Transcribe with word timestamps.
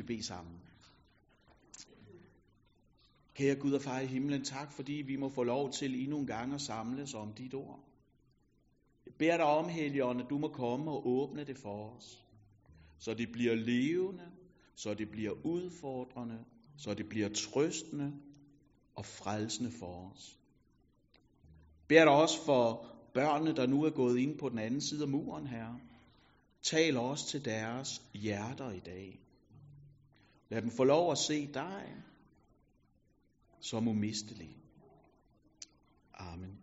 Vi 0.00 0.04
bede 0.06 0.22
sammen. 0.22 0.60
Kære 3.34 3.54
Gud 3.54 3.72
og 3.72 3.82
far 3.82 4.00
i 4.00 4.06
himlen, 4.06 4.44
tak 4.44 4.72
fordi 4.72 4.92
vi 4.92 5.16
må 5.16 5.28
få 5.28 5.42
lov 5.42 5.72
til 5.72 6.02
endnu 6.02 6.18
en 6.18 6.26
gang 6.26 6.54
at 6.54 6.60
samles 6.60 7.14
om 7.14 7.32
dit 7.32 7.54
ord. 7.54 7.80
Jeg 9.06 9.14
beder 9.18 9.36
dig 9.36 9.46
om, 9.46 9.68
Helion, 9.68 10.20
at 10.20 10.26
du 10.30 10.38
må 10.38 10.48
komme 10.48 10.90
og 10.90 11.06
åbne 11.06 11.44
det 11.44 11.58
for 11.58 11.90
os, 11.90 12.24
så 12.98 13.14
det 13.14 13.28
bliver 13.32 13.54
levende, 13.54 14.30
så 14.74 14.94
det 14.94 15.10
bliver 15.10 15.32
udfordrende, 15.44 16.44
så 16.78 16.94
det 16.94 17.08
bliver 17.08 17.28
trøstende 17.28 18.12
og 18.94 19.06
frelsende 19.06 19.70
for 19.70 20.10
os. 20.10 20.38
Jeg 21.80 21.88
beder 21.88 22.04
dig 22.04 22.14
også 22.14 22.44
for 22.44 22.86
børnene, 23.14 23.56
der 23.56 23.66
nu 23.66 23.84
er 23.84 23.90
gået 23.90 24.18
ind 24.18 24.38
på 24.38 24.48
den 24.48 24.58
anden 24.58 24.80
side 24.80 25.02
af 25.02 25.08
muren 25.08 25.46
her. 25.46 25.74
Tal 26.62 26.96
også 26.96 27.28
til 27.28 27.44
deres 27.44 28.02
hjerter 28.14 28.70
i 28.70 28.80
dag. 28.80 29.20
Lad 30.50 30.62
dem 30.62 30.70
få 30.70 30.84
lov 30.84 31.12
at 31.12 31.18
se 31.18 31.46
dig 31.54 31.94
som 33.60 33.88
umistelig. 33.88 34.56
Amen. 36.14 36.58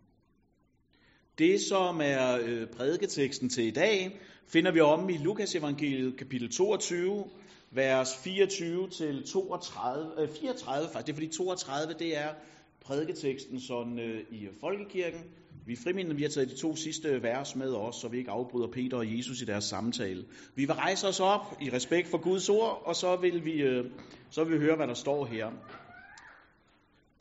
Det, 1.38 1.62
som 1.62 2.02
er 2.04 2.38
øh, 2.42 2.68
prædiketeksten 2.68 3.50
til 3.50 3.64
i 3.64 3.72
dag, 3.72 4.20
finder 4.48 4.72
vi 4.72 4.80
om 4.80 5.10
i 5.10 5.18
Lukas 5.18 5.56
evangeliet 5.56 6.18
kapitel 6.18 6.52
22, 6.52 7.30
vers 7.72 8.18
24 8.24 8.90
til 8.90 9.28
32, 9.28 10.22
øh, 10.22 10.30
34 10.30 10.90
faktisk. 10.90 11.06
Det 11.06 11.12
er 11.12 11.16
fordi 11.16 11.38
32, 11.38 11.94
det 11.94 12.18
er 12.18 12.34
prædiketeksten 12.82 13.62
sådan 13.62 14.00
øh, 14.00 14.26
i 14.32 14.48
folkekirken. 14.60 15.22
Vi 15.68 15.74
er 15.74 15.78
frimindende, 15.78 16.16
vi 16.16 16.22
har 16.22 16.30
taget 16.30 16.50
de 16.50 16.58
to 16.58 16.76
sidste 16.76 17.24
vers 17.24 17.56
med 17.56 17.74
os, 17.74 17.96
så 17.96 18.08
vi 18.08 18.18
ikke 18.18 18.32
afbryder 18.32 18.68
Peter 18.68 18.98
og 18.98 19.18
Jesus 19.18 19.42
i 19.42 19.46
deres 19.46 19.64
samtale. 19.64 20.26
Vi 20.56 20.66
vil 20.66 20.76
rejse 20.76 21.08
os 21.08 21.20
op 21.20 21.58
i 21.62 21.70
respekt 21.70 22.08
for 22.08 22.18
Guds 22.18 22.50
ord, 22.50 22.82
og 22.86 22.96
så 22.96 23.16
vil 23.16 23.46
vi, 23.46 23.52
øh, 23.52 23.86
så 24.32 24.44
vil 24.44 24.60
vi 24.60 24.66
høre, 24.66 24.76
hvad 24.76 24.88
der 24.88 24.94
står 24.94 25.26
her. 25.26 25.48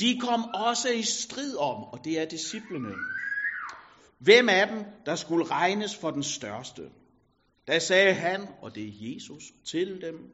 De 0.00 0.20
kom 0.20 0.44
også 0.55 0.88
i 0.88 1.03
strid 1.03 1.56
om, 1.56 1.84
og 1.84 2.05
det 2.05 2.20
er 2.20 2.25
disciplene, 2.25 2.94
hvem 4.19 4.48
af 4.48 4.69
dem, 4.69 4.84
der 5.06 5.14
skulle 5.14 5.47
regnes 5.47 5.97
for 5.97 6.10
den 6.10 6.22
største. 6.22 6.83
Da 7.66 7.78
sagde 7.78 8.14
han, 8.14 8.48
og 8.62 8.75
det 8.75 8.83
er 8.83 8.92
Jesus, 9.14 9.42
til 9.64 10.00
dem, 10.03 10.33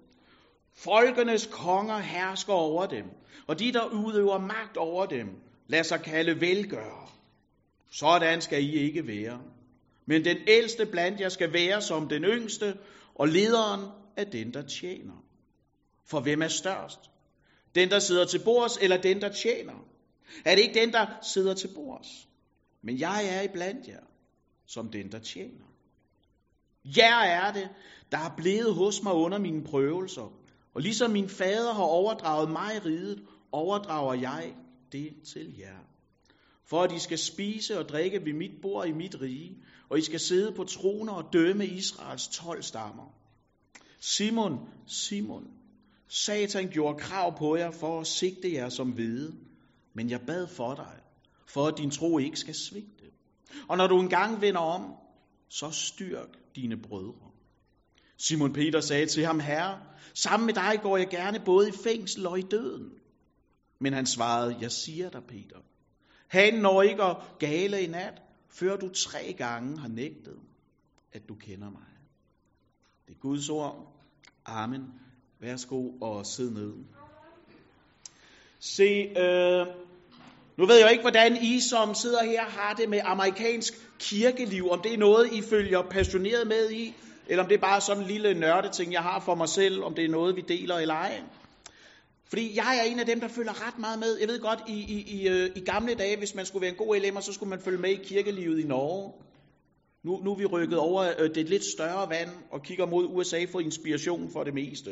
Folkenes 0.77 1.49
konger 1.53 1.99
hersker 1.99 2.53
over 2.53 2.87
dem, 2.87 3.05
og 3.47 3.59
de, 3.59 3.73
der 3.73 3.85
udøver 3.85 4.39
magt 4.39 4.77
over 4.77 5.07
dem, 5.07 5.27
lader 5.67 5.83
sig 5.83 6.01
kalde 6.01 6.41
velgøre. 6.41 7.13
Sådan 7.93 8.41
skal 8.41 8.65
I 8.65 8.73
ikke 8.73 9.07
være. 9.07 9.43
Men 10.07 10.25
den 10.25 10.37
ældste 10.49 10.87
blandt 10.87 11.21
jer 11.21 11.29
skal 11.29 11.53
være 11.53 11.83
som 11.83 12.09
den 12.09 12.25
yngste, 12.25 12.79
og 13.15 13.29
lederen 13.29 13.91
er 14.17 14.25
den, 14.25 14.55
der 14.55 14.63
tjener. 14.63 15.25
For 16.07 16.21
hvem 16.21 16.43
er 16.43 16.49
størst? 16.49 16.99
Den, 17.75 17.91
der 17.91 17.99
sidder 17.99 18.25
til 18.25 18.41
bords, 18.45 18.77
eller 18.77 18.97
den, 18.97 19.21
der 19.21 19.33
tjener? 19.33 19.89
Er 20.45 20.55
det 20.55 20.63
ikke 20.63 20.81
den, 20.81 20.93
der 20.93 21.07
sidder 21.23 21.55
til 21.55 21.69
bords? 21.75 22.29
Men 22.83 22.99
jeg 22.99 23.29
er 23.29 23.43
i 23.43 23.49
blandt 23.53 23.89
jer, 23.89 24.05
som 24.67 24.89
den, 24.89 25.13
der 25.13 25.19
tjener. 25.19 25.65
Jeg 26.97 27.33
er 27.33 27.53
det, 27.53 27.69
der 28.13 28.19
er 28.19 28.37
blevet 28.37 28.75
hos 28.75 29.03
mig 29.03 29.13
under 29.13 29.39
mine 29.39 29.65
prøvelser, 29.65 30.33
og 30.75 30.81
ligesom 30.81 31.11
min 31.11 31.29
fader 31.29 31.73
har 31.73 31.83
overdraget 31.83 32.51
mig 32.51 32.87
riget, 32.87 33.23
overdrager 33.53 34.15
jeg 34.15 34.55
det 34.93 35.15
til 35.33 35.59
jer. 35.59 35.92
For 36.65 36.83
at 36.83 36.93
I 36.93 36.99
skal 36.99 37.19
spise 37.19 37.79
og 37.79 37.89
drikke 37.89 38.25
ved 38.25 38.33
mit 38.33 38.61
bord 38.63 38.89
i 38.89 38.93
mit 38.93 39.21
rige, 39.21 39.57
og 39.91 39.99
I 39.99 40.03
skal 40.03 40.21
sidde 40.21 40.53
på 40.53 40.65
troner 40.65 41.13
og 41.13 41.33
dømme 41.33 41.67
Israels 41.67 42.29
tolv 42.29 42.63
stammer. 42.63 43.15
Simon, 44.01 44.59
Simon, 44.87 45.49
Satan 46.09 46.69
gjorde 46.69 46.99
krav 46.99 47.39
på 47.39 47.57
jer 47.57 47.71
for 47.71 48.01
at 48.01 48.07
sigte 48.07 48.53
jer 48.53 48.69
som 48.69 48.91
hvide, 48.91 49.35
men 49.95 50.11
jeg 50.11 50.21
bad 50.27 50.47
for 50.47 50.75
dig, 50.75 50.97
for 51.49 51.67
at 51.67 51.79
din 51.79 51.91
tro 51.91 52.19
ikke 52.19 52.37
skal 52.37 52.55
svigte. 52.55 53.05
Og 53.69 53.77
når 53.77 53.87
du 53.87 54.01
engang 54.01 54.41
vender 54.41 54.61
om, 54.61 54.95
så 55.49 55.71
styrk 55.71 56.29
dine 56.57 56.77
brødre. 56.77 57.31
Simon 58.19 58.53
Peter 58.53 58.81
sagde 58.81 59.07
til 59.07 59.25
ham, 59.25 59.41
Herre, 59.41 59.81
sammen 60.15 60.47
med 60.47 60.55
dig 60.55 60.79
går 60.83 60.97
jeg 60.97 61.09
gerne 61.09 61.41
både 61.45 61.69
i 61.69 61.73
fængsel 61.85 62.27
og 62.27 62.39
i 62.39 62.43
døden. 62.43 62.91
Men 63.81 63.93
han 63.93 64.07
svarede, 64.07 64.57
jeg 64.61 64.73
siger 64.73 65.11
dig, 65.11 65.23
Peter, 65.29 65.59
han 66.33 66.55
når 66.55 66.83
ikke 66.83 67.03
at 67.03 67.17
gale 67.39 67.83
i 67.83 67.87
nat, 67.87 68.23
før 68.49 68.77
du 68.77 68.89
tre 68.89 69.35
gange 69.39 69.79
har 69.79 69.89
nægtet, 69.89 70.37
at 71.13 71.29
du 71.29 71.35
kender 71.35 71.71
mig. 71.71 71.83
Det 73.07 73.15
er 73.15 73.19
Guds 73.19 73.49
ord. 73.49 73.93
Amen. 74.47 74.85
Værsgo 75.41 75.91
og 76.01 76.27
sid 76.27 76.51
ned. 76.51 76.73
Se, 78.61 78.83
øh, 79.19 79.67
nu 80.57 80.67
ved 80.67 80.77
jeg 80.77 80.91
ikke, 80.91 81.03
hvordan 81.03 81.37
I 81.37 81.61
som 81.61 81.95
sidder 81.95 82.25
her 82.25 82.45
har 82.45 82.75
det 82.75 82.89
med 82.89 83.01
amerikansk 83.05 83.73
kirkeliv, 83.99 84.71
om 84.71 84.81
det 84.81 84.95
er 84.95 84.99
noget, 84.99 85.33
I 85.33 85.43
følger 85.43 85.83
passioneret 85.83 86.47
med 86.47 86.71
i, 86.71 86.95
eller 87.27 87.43
om 87.43 87.49
det 87.49 87.55
er 87.55 87.61
bare 87.61 87.81
sådan 87.81 88.03
en 88.03 88.09
lille 88.09 88.35
nørdeting, 88.35 88.93
jeg 88.93 89.03
har 89.03 89.21
for 89.21 89.35
mig 89.35 89.49
selv, 89.49 89.83
om 89.83 89.95
det 89.95 90.05
er 90.05 90.09
noget, 90.09 90.37
vi 90.37 90.41
deler 90.41 90.77
eller 90.77 90.95
ej. 90.95 91.23
Fordi 92.33 92.57
jeg 92.57 92.79
er 92.79 92.83
en 92.83 93.01
af 93.01 93.07
dem, 93.07 93.21
der 93.21 93.29
følger 93.29 93.67
ret 93.67 93.79
meget 93.79 93.99
med. 93.99 94.19
Jeg 94.19 94.29
ved 94.29 94.41
godt, 94.41 94.61
i, 94.69 94.73
i, 94.73 95.21
i, 95.21 95.29
øh, 95.29 95.51
i 95.57 95.61
gamle 95.61 95.95
dage, 95.95 96.17
hvis 96.17 96.35
man 96.35 96.47
skulle 96.47 96.63
være 96.63 96.71
en 96.71 96.77
god 96.77 96.97
LM'er, 96.97 97.21
så 97.21 97.33
skulle 97.33 97.51
man 97.51 97.61
følge 97.61 97.79
med 97.79 97.91
i 97.91 98.05
kirkelivet 98.05 98.61
i 98.61 98.67
Norge. 98.67 99.13
Nu, 100.05 100.21
nu 100.25 100.33
er 100.33 100.37
vi 100.37 100.47
rykket 100.47 100.79
over 100.79 101.13
øh, 101.19 101.35
det 101.35 101.49
lidt 101.49 101.65
større 101.65 102.11
vand 102.11 102.31
og 102.53 102.63
kigger 102.63 102.87
mod 102.87 103.07
USA 103.09 103.45
for 103.53 103.61
inspiration 103.61 104.31
for 104.33 104.45
det 104.45 104.55
meste. 104.55 104.91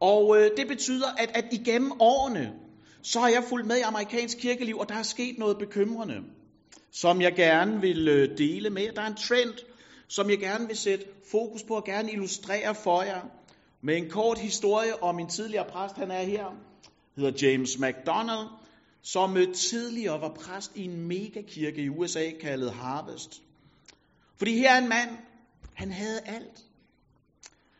Og 0.00 0.36
øh, 0.36 0.50
det 0.56 0.68
betyder, 0.68 1.06
at, 1.18 1.30
at 1.34 1.44
igennem 1.52 1.92
årene, 2.00 2.52
så 3.02 3.20
har 3.20 3.28
jeg 3.28 3.44
fulgt 3.48 3.66
med 3.66 3.76
i 3.76 3.80
amerikansk 3.80 4.38
kirkeliv, 4.38 4.78
og 4.78 4.88
der 4.88 4.94
er 4.94 5.02
sket 5.02 5.38
noget 5.38 5.58
bekymrende, 5.58 6.20
som 6.92 7.20
jeg 7.20 7.32
gerne 7.36 7.80
vil 7.80 8.08
øh, 8.08 8.38
dele 8.38 8.70
med. 8.70 8.92
Der 8.96 9.02
er 9.02 9.06
en 9.06 9.16
trend, 9.16 9.54
som 10.08 10.30
jeg 10.30 10.38
gerne 10.38 10.66
vil 10.66 10.76
sætte 10.76 11.04
fokus 11.30 11.62
på 11.62 11.74
og 11.74 11.84
gerne 11.84 12.12
illustrere 12.12 12.74
for 12.74 13.02
jer 13.02 13.20
med 13.82 13.96
en 13.96 14.10
kort 14.10 14.38
historie 14.38 15.02
om 15.02 15.18
en 15.18 15.28
tidligere 15.28 15.66
præst, 15.70 15.96
han 15.96 16.10
er 16.10 16.22
her, 16.22 16.46
hedder 17.16 17.48
James 17.48 17.78
McDonald, 17.78 18.48
som 19.02 19.36
øh, 19.36 19.54
tidligere 19.54 20.20
var 20.20 20.34
præst 20.34 20.76
i 20.76 20.84
en 20.84 21.08
megakirke 21.08 21.82
i 21.82 21.88
USA 21.88 22.30
kaldet 22.40 22.72
Harvest. 22.72 23.42
Fordi 24.36 24.56
her 24.56 24.72
er 24.72 24.78
en 24.78 24.88
mand, 24.88 25.10
han 25.74 25.92
havde 25.92 26.20
alt. 26.20 26.64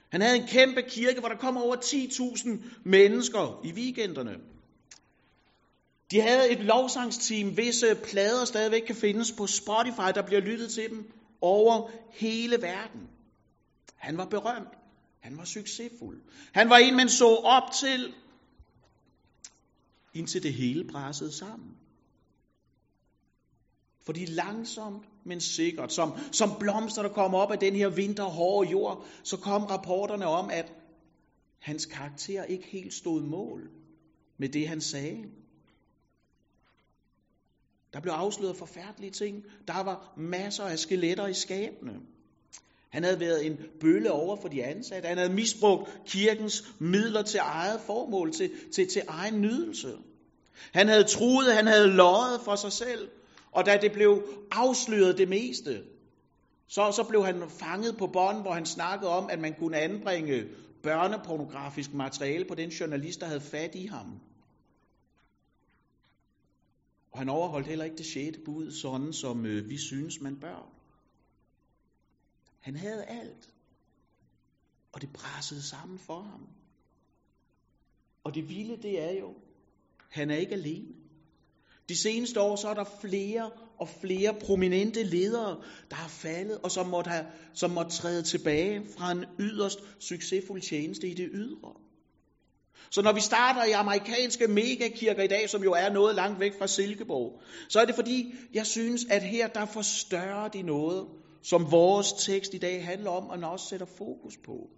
Han 0.08 0.20
havde 0.20 0.36
en 0.36 0.46
kæmpe 0.46 0.82
kirke, 0.82 1.20
hvor 1.20 1.28
der 1.28 1.36
kom 1.36 1.56
over 1.56 1.76
10.000 1.76 2.50
mennesker 2.84 3.60
i 3.64 3.72
weekenderne. 3.72 4.36
De 6.10 6.20
havde 6.20 6.50
et 6.50 6.60
lovsangsteam, 6.60 7.48
hvis 7.54 7.82
øh, 7.82 7.96
plader 7.96 8.44
stadigvæk 8.44 8.82
kan 8.86 8.96
findes 8.96 9.32
på 9.32 9.46
Spotify, 9.46 10.12
der 10.14 10.22
bliver 10.26 10.40
lyttet 10.40 10.70
til 10.70 10.90
dem 10.90 11.12
over 11.40 11.90
hele 12.10 12.62
verden. 12.62 13.00
Han 13.96 14.16
var 14.16 14.24
berømt. 14.24 14.81
Han 15.22 15.38
var 15.38 15.44
succesfuld. 15.44 16.22
Han 16.52 16.70
var 16.70 16.76
en, 16.76 16.96
man 16.96 17.08
så 17.08 17.34
op 17.34 17.72
til, 17.80 18.14
indtil 20.14 20.42
det 20.42 20.54
hele 20.54 20.84
pressede 20.88 21.32
sammen. 21.32 21.76
Fordi 24.06 24.26
langsomt, 24.26 25.04
men 25.24 25.40
sikkert, 25.40 25.92
som, 25.92 26.12
som 26.32 26.50
blomster, 26.60 27.02
der 27.02 27.08
kommer 27.08 27.38
op 27.38 27.50
af 27.50 27.58
den 27.58 27.74
her 27.74 27.88
vinterhårde 27.88 28.70
jord, 28.70 29.06
så 29.24 29.36
kom 29.36 29.64
rapporterne 29.64 30.26
om, 30.26 30.50
at 30.50 30.72
hans 31.58 31.86
karakter 31.86 32.44
ikke 32.44 32.66
helt 32.66 32.94
stod 32.94 33.22
mål 33.22 33.70
med 34.38 34.48
det, 34.48 34.68
han 34.68 34.80
sagde. 34.80 35.24
Der 37.92 38.00
blev 38.00 38.12
afsløret 38.12 38.56
forfærdelige 38.56 39.10
ting. 39.10 39.44
Der 39.68 39.82
var 39.82 40.14
masser 40.16 40.64
af 40.64 40.78
skeletter 40.78 41.26
i 41.26 41.34
skabene. 41.34 42.00
Han 42.92 43.04
havde 43.04 43.20
været 43.20 43.47
en 43.47 43.56
bølle 43.80 44.12
over 44.12 44.36
for 44.36 44.48
de 44.48 44.64
ansatte. 44.64 45.08
Han 45.08 45.19
havde 45.19 45.32
misbrugt 45.32 45.91
kirkens 46.06 46.75
midler 46.78 47.22
til 47.22 47.41
eget 47.42 47.80
formål, 47.80 48.32
til, 48.32 48.50
til, 48.72 48.88
til 48.88 49.02
egen 49.08 49.40
nydelse. 49.40 49.96
Han 50.72 50.88
havde 50.88 51.05
truet, 51.05 51.55
han 51.55 51.66
havde 51.66 51.88
løjet 51.88 52.40
for 52.40 52.56
sig 52.56 52.72
selv. 52.72 53.08
Og 53.52 53.66
da 53.66 53.78
det 53.82 53.93
blev 53.93 54.22
afsløret 54.50 55.19
det 55.19 55.28
meste, 55.28 55.82
så, 56.69 56.93
så 56.93 57.05
blev 57.08 57.25
han 57.25 57.50
fanget 57.50 57.96
på 57.96 58.06
bånd, 58.06 58.40
hvor 58.40 58.52
han 58.52 58.66
snakkede 58.66 59.11
om, 59.11 59.31
at 59.31 59.38
man 59.38 59.55
kunne 59.55 59.78
anbringe 59.78 60.44
børnepornografisk 60.82 61.94
materiale 61.94 62.44
på 62.44 62.55
den 62.55 62.70
journalist, 62.70 63.20
der 63.20 63.26
havde 63.26 63.40
fat 63.40 63.75
i 63.75 63.87
ham. 63.87 64.20
Og 67.12 67.19
han 67.19 67.28
overholdt 67.28 67.66
heller 67.66 67.84
ikke 67.84 67.96
det 67.96 68.06
sjette 68.06 68.40
bud, 68.44 68.70
sådan 68.70 69.12
som 69.12 69.46
øh, 69.46 69.70
vi 69.70 69.78
synes, 69.78 70.20
man 70.20 70.37
bør. 70.40 70.81
Han 72.62 72.76
havde 72.76 73.05
alt. 73.05 73.50
Og 74.93 75.00
det 75.00 75.12
pressede 75.12 75.62
sammen 75.62 75.99
for 75.99 76.20
ham. 76.20 76.49
Og 78.25 78.35
det 78.35 78.49
vilde, 78.49 78.82
det 78.82 79.00
er 79.00 79.12
jo, 79.20 79.35
han 80.11 80.31
er 80.31 80.37
ikke 80.37 80.53
alene. 80.53 80.94
De 81.88 81.97
seneste 81.97 82.41
år, 82.41 82.56
så 82.56 82.69
er 82.69 82.75
der 82.75 82.85
flere 83.00 83.50
og 83.79 83.88
flere 83.88 84.35
prominente 84.35 85.03
ledere, 85.03 85.62
der 85.91 85.97
har 85.97 86.09
faldet, 86.09 86.59
og 86.59 86.70
som 86.70 86.87
måtte, 86.87 87.11
have, 87.11 87.26
som 87.55 87.70
måtte 87.70 87.91
træde 87.91 88.23
tilbage 88.23 88.87
fra 88.97 89.12
en 89.12 89.25
yderst 89.38 89.79
succesfuld 90.00 90.61
tjeneste 90.61 91.09
i 91.09 91.14
det 91.14 91.29
ydre. 91.32 91.75
Så 92.91 93.03
når 93.03 93.12
vi 93.12 93.20
starter 93.20 93.64
i 93.64 93.70
amerikanske 93.70 94.49
megakirker 94.49 95.23
i 95.23 95.26
dag, 95.26 95.50
som 95.50 95.62
jo 95.62 95.73
er 95.73 95.93
noget 95.93 96.14
langt 96.14 96.41
væk 96.41 96.59
fra 96.59 96.67
Silkeborg, 96.67 97.43
så 97.69 97.81
er 97.81 97.85
det 97.85 97.94
fordi, 97.94 98.35
jeg 98.55 98.67
synes, 98.67 99.05
at 99.11 99.23
her 99.23 99.49
der 99.49 99.67
forstørrer 99.67 100.49
de 100.49 100.62
noget, 100.62 101.09
som 101.42 101.70
vores 101.70 102.12
tekst 102.12 102.54
i 102.54 102.58
dag 102.58 102.84
handler 102.84 103.10
om, 103.10 103.28
og 103.28 103.50
også 103.50 103.66
sætter 103.66 103.86
fokus 103.86 104.36
på. 104.36 104.70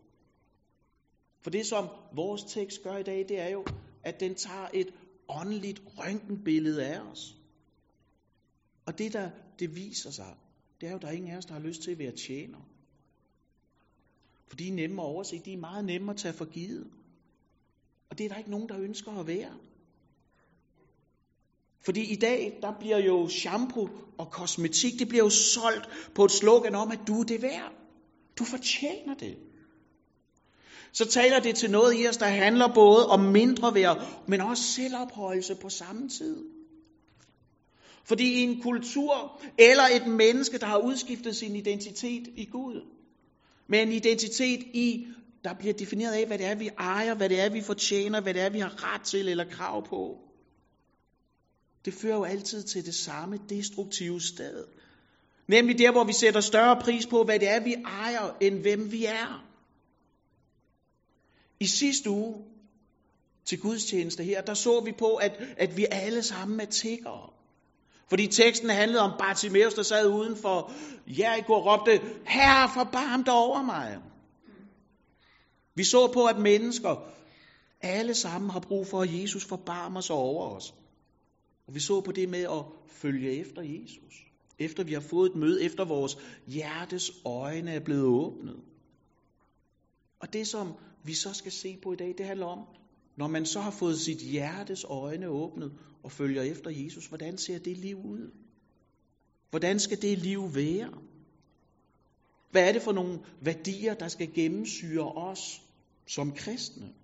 For 1.43 1.51
det, 1.51 1.67
som 1.67 1.89
vores 2.17 2.45
tekst 2.45 2.83
gør 2.83 2.97
i 2.97 3.03
dag, 3.03 3.19
det 3.29 3.41
er 3.41 3.49
jo, 3.49 3.65
at 4.05 4.21
den 4.21 4.35
tager 4.35 4.69
et 4.75 4.95
åndeligt 5.29 5.83
røntgenbillede 5.99 6.87
af 6.87 7.01
os. 7.01 7.37
Og 8.87 8.99
det, 8.99 9.13
der 9.13 9.31
det 9.59 9.77
viser 9.77 10.11
sig, 10.11 10.37
det 10.81 10.87
er 10.87 10.91
jo, 10.91 10.97
at 10.97 11.03
der 11.03 11.09
er 11.09 11.13
ingen 11.13 11.31
af 11.31 11.37
os, 11.37 11.47
der 11.47 11.53
har 11.53 11.61
lyst 11.61 11.83
til 11.83 11.91
at 11.91 11.99
være 11.99 12.13
tjener. 12.13 12.61
For 14.47 14.57
de 14.57 14.69
er 14.69 14.73
nemme 14.73 15.03
at 15.03 15.07
overse, 15.07 15.39
de 15.39 15.53
er 15.53 15.57
meget 15.59 15.85
nemme 15.85 16.11
at 16.11 16.17
tage 16.17 16.35
for 16.35 16.45
givet. 16.45 16.91
Og 18.11 18.19
det 18.19 18.25
er 18.25 18.29
der 18.29 18.37
ikke 18.37 18.51
nogen, 18.51 18.69
der 18.69 18.79
ønsker 18.79 19.13
at 19.13 19.27
være. 19.27 19.59
Fordi 21.85 22.13
i 22.13 22.17
dag, 22.17 22.59
der 22.63 22.73
bliver 22.81 22.99
jo 22.99 23.29
shampoo 23.29 23.89
og 24.19 24.31
kosmetik, 24.31 24.99
det 24.99 25.09
bliver 25.09 25.25
jo 25.25 25.31
solgt 25.31 25.89
på 26.15 26.25
et 26.25 26.31
slogan 26.31 26.75
om, 26.75 26.91
at 26.91 26.99
du 27.07 27.21
er 27.21 27.25
det 27.25 27.43
værd. 27.43 27.73
Du 28.39 28.45
fortjener 28.45 29.15
det. 29.15 29.37
Så 30.93 31.05
taler 31.05 31.41
det 31.41 31.57
til 31.57 31.71
noget 31.71 31.95
i 32.03 32.09
os, 32.09 32.17
der 32.17 32.27
handler 32.27 32.75
både 32.75 33.09
om 33.09 33.21
mindre 33.21 33.75
værd, 33.75 34.07
men 34.29 34.41
også 34.41 34.63
selvophøjelse 34.63 35.55
på 35.55 35.69
samme 35.69 36.09
tid. 36.09 36.45
Fordi 38.05 38.25
i 38.25 38.43
en 38.43 38.63
kultur 38.63 39.41
eller 39.59 39.83
et 39.83 40.07
menneske, 40.07 40.59
der 40.59 40.67
har 40.67 40.79
udskiftet 40.79 41.37
sin 41.37 41.57
identitet 41.57 42.29
i 42.37 42.45
Gud, 42.45 42.81
med 43.67 43.83
en 43.83 43.93
identitet 43.93 44.61
i, 44.61 45.07
der 45.45 45.55
bliver 45.55 45.75
defineret 45.75 46.13
af, 46.13 46.27
hvad 46.27 46.39
det 46.39 46.47
er, 46.47 46.55
vi 46.55 46.71
ejer, 46.79 47.15
hvad 47.15 47.29
det 47.29 47.41
er, 47.41 47.49
vi 47.49 47.61
fortjener, 47.61 48.21
hvad 48.21 48.35
det 48.35 48.43
er, 48.43 48.51
vi 48.51 48.59
har 48.59 48.95
ret 48.95 49.03
til 49.03 49.29
eller 49.29 49.45
krav 49.51 49.87
på. 49.87 50.24
Det 51.85 51.95
fører 51.95 52.17
jo 52.17 52.25
altid 52.25 52.63
til 52.63 52.87
det 52.87 52.95
samme 52.95 53.39
destruktive 53.49 54.21
sted. 54.21 54.65
Nemlig 55.47 55.79
der, 55.79 55.93
hvor 55.93 56.05
vi 56.05 56.13
sætter 56.13 56.41
større 56.41 56.81
pris 56.81 57.07
på, 57.07 57.25
hvad 57.25 57.39
det 57.39 57.49
er, 57.49 57.61
vi 57.61 57.75
ejer, 57.75 58.37
end 58.41 58.61
hvem 58.61 58.93
vi 58.93 59.05
er. 59.05 59.45
I 61.61 61.67
sidste 61.67 62.11
uge 62.11 62.45
til 63.45 63.61
gudstjeneste 63.61 64.25
her, 64.25 64.43
der 64.43 64.55
så 64.55 64.81
vi 64.81 64.93
på, 64.93 65.15
at, 65.15 65.43
at 65.57 65.77
vi 65.77 65.87
alle 65.91 66.23
sammen 66.23 66.61
er 66.61 66.65
tiggere. 66.65 67.31
Fordi 68.09 68.27
teksten 68.27 68.71
handlede 68.71 69.01
om 69.03 69.19
Bartimeus, 69.19 69.75
der 69.75 69.83
sad 69.83 70.09
udenfor 70.09 70.73
Jericho 71.07 71.53
og 71.53 71.67
råbte, 71.67 72.01
Herre, 72.27 72.71
forbarm 72.75 73.25
dig 73.25 73.35
over 73.35 73.63
mig. 73.63 73.99
Vi 75.75 75.85
så 75.85 76.13
på, 76.13 76.27
at 76.27 76.39
mennesker 76.39 76.97
alle 77.81 78.15
sammen 78.15 78.51
har 78.51 78.61
brug 78.61 78.87
for, 78.87 79.03
at 79.03 79.21
Jesus 79.23 79.45
forbarmer 79.45 80.01
sig 80.01 80.17
over 80.17 80.57
os. 80.57 80.75
Og 81.67 81.75
vi 81.75 81.81
så 81.81 82.01
på 82.01 82.13
det 82.13 82.29
med 82.29 82.43
at 82.43 82.65
følge 82.89 83.31
efter 83.31 83.63
Jesus. 83.63 84.27
Efter 84.59 84.85
vi 84.85 84.93
har 84.93 85.01
fået 85.01 85.31
et 85.31 85.37
møde, 85.37 85.63
efter 85.63 85.85
vores 85.85 86.19
hjertes 86.47 87.13
øjne 87.25 87.71
er 87.71 87.81
blevet 87.81 88.05
åbnet. 88.05 88.61
Og 90.21 90.33
det, 90.33 90.47
som 90.47 90.73
vi 91.05 91.15
så 91.15 91.33
skal 91.33 91.53
se 91.53 91.77
på 91.83 91.93
i 91.93 91.97
dag, 91.97 92.15
det 92.19 92.27
handler 92.27 92.47
om, 92.47 92.65
når 93.17 93.27
man 93.29 93.47
så 93.47 93.61
har 93.61 93.71
fået 93.71 94.01
sit 94.01 94.19
hjertes 94.19 94.85
øjne 94.85 95.29
åbnet 95.29 95.73
og 96.03 96.13
følger 96.13 96.43
efter 96.43 96.71
Jesus, 96.71 97.07
hvordan 97.07 97.39
ser 97.39 97.59
det 97.59 97.77
liv 97.77 97.97
ud? 97.97 98.31
Hvordan 99.51 99.81
skal 99.81 100.03
det 100.03 100.19
liv 100.19 100.55
være? 100.55 100.93
Hvad 102.51 102.69
er 102.69 102.73
det 102.73 102.83
for 102.83 102.93
nogle 102.93 103.19
værdier, 103.41 103.95
der 103.95 104.09
skal 104.09 104.35
gennemsyre 104.35 105.13
os 105.13 105.63
som 106.07 106.33
kristne? 106.33 106.95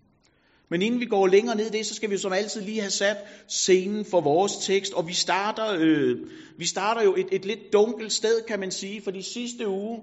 Men 0.71 0.83
inden 0.83 1.01
vi 1.01 1.07
går 1.07 1.27
længere 1.27 1.57
ned 1.57 1.67
i 1.67 1.79
det, 1.79 1.87
så 1.87 1.95
skal 1.95 2.11
vi 2.11 2.19
som 2.19 2.33
altid 2.33 2.61
lige 2.61 2.81
have 2.81 2.91
sat 2.91 3.17
scenen 3.49 4.05
for 4.05 4.21
vores 4.21 4.57
tekst, 4.57 4.93
og 4.93 5.09
vi 5.09 5.13
starter, 5.13 5.77
øh, 5.79 6.17
vi 6.59 6.67
starter 6.67 7.03
jo 7.03 7.15
et, 7.17 7.27
et 7.33 7.45
lidt 7.45 7.73
dunkelt 7.73 8.13
sted, 8.13 8.43
kan 8.49 8.61
man 8.61 8.71
sige, 8.71 9.03
for 9.03 9.11
de 9.11 9.23
sidste 9.23 9.69
uge, 9.69 10.01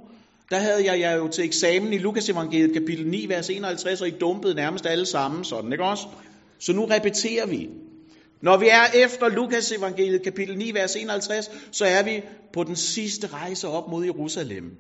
der 0.50 0.58
havde 0.58 0.86
jeg, 0.86 1.00
jeg 1.00 1.18
jo 1.18 1.28
til 1.28 1.44
eksamen 1.44 1.94
i 1.94 1.98
Lukas 1.98 2.30
evangeliet 2.30 2.74
kapitel 2.74 3.08
9, 3.08 3.30
vers 3.30 3.50
51, 3.50 4.02
og 4.02 4.08
I 4.08 4.12
dumpede 4.12 4.56
nærmest 4.56 4.86
alle 4.86 5.06
sammen 5.06 5.44
sådan, 5.44 5.72
ikke 5.72 5.84
også? 5.84 6.08
Så 6.60 6.74
nu 6.74 6.86
repeterer 6.86 7.46
vi. 7.46 7.70
Når 8.42 8.58
vi 8.58 8.68
er 8.68 9.06
efter 9.06 9.30
Lukas 9.30 9.72
evangeliet 9.72 10.24
kapitel 10.24 10.58
9, 10.58 10.74
vers 10.74 10.96
51, 10.96 11.52
så 11.72 11.86
er 11.86 12.04
vi 12.04 12.22
på 12.54 12.64
den 12.64 12.76
sidste 12.76 13.28
rejse 13.28 13.68
op 13.68 13.90
mod 13.90 14.06
Jerusalem. 14.06 14.72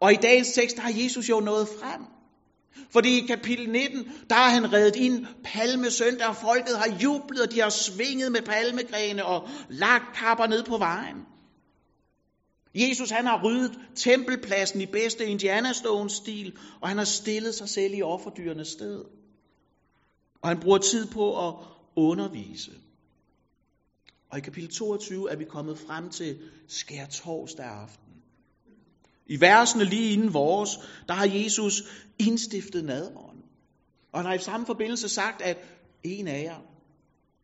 Og 0.00 0.12
i 0.12 0.16
dagens 0.16 0.52
tekst, 0.52 0.76
der 0.76 0.82
har 0.82 0.92
Jesus 0.94 1.28
jo 1.28 1.40
nået 1.40 1.68
frem. 1.68 2.00
Fordi 2.90 3.18
i 3.18 3.26
kapitel 3.26 3.70
19, 3.70 4.12
der 4.30 4.34
har 4.34 4.50
han 4.50 4.72
reddet 4.72 4.96
ind 4.96 5.26
palmesøndag, 5.44 6.28
og 6.28 6.36
folket 6.36 6.78
har 6.78 6.98
jublet, 7.02 7.42
og 7.42 7.52
de 7.52 7.60
har 7.60 7.70
svinget 7.70 8.32
med 8.32 8.42
palmegrene 8.42 9.24
og 9.24 9.48
lagt 9.68 10.16
kapper 10.16 10.46
ned 10.46 10.64
på 10.64 10.78
vejen. 10.78 11.16
Jesus 12.74 13.10
han 13.10 13.26
har 13.26 13.42
ryddet 13.44 13.78
tempelpladsen 13.94 14.80
i 14.80 14.86
bedste 14.86 15.26
Indiana 15.26 15.72
Stones-stil, 15.72 16.56
og 16.80 16.88
han 16.88 16.98
har 16.98 17.04
stillet 17.04 17.54
sig 17.54 17.68
selv 17.68 17.94
i 17.94 18.02
offerdyrenes 18.02 18.68
sted. 18.68 19.04
Og 20.42 20.48
han 20.48 20.60
bruger 20.60 20.78
tid 20.78 21.06
på 21.06 21.48
at 21.48 21.54
undervise. 21.96 22.70
Og 24.30 24.38
i 24.38 24.40
kapitel 24.40 24.70
22 24.70 25.30
er 25.30 25.36
vi 25.36 25.44
kommet 25.44 25.78
frem 25.78 26.10
til 26.10 26.38
skær 26.68 27.06
torsdag 27.06 27.66
aften. 27.66 28.03
I 29.26 29.40
versene 29.40 29.84
lige 29.84 30.12
inden 30.12 30.34
vores, 30.34 30.70
der 31.08 31.14
har 31.14 31.26
Jesus 31.26 31.82
indstiftet 32.18 32.84
nadvånd. 32.84 33.38
Og 34.12 34.20
han 34.20 34.26
har 34.26 34.34
i 34.34 34.38
samme 34.38 34.66
forbindelse 34.66 35.08
sagt, 35.08 35.42
at 35.42 35.58
en 36.02 36.28
af 36.28 36.42
jer, 36.42 36.60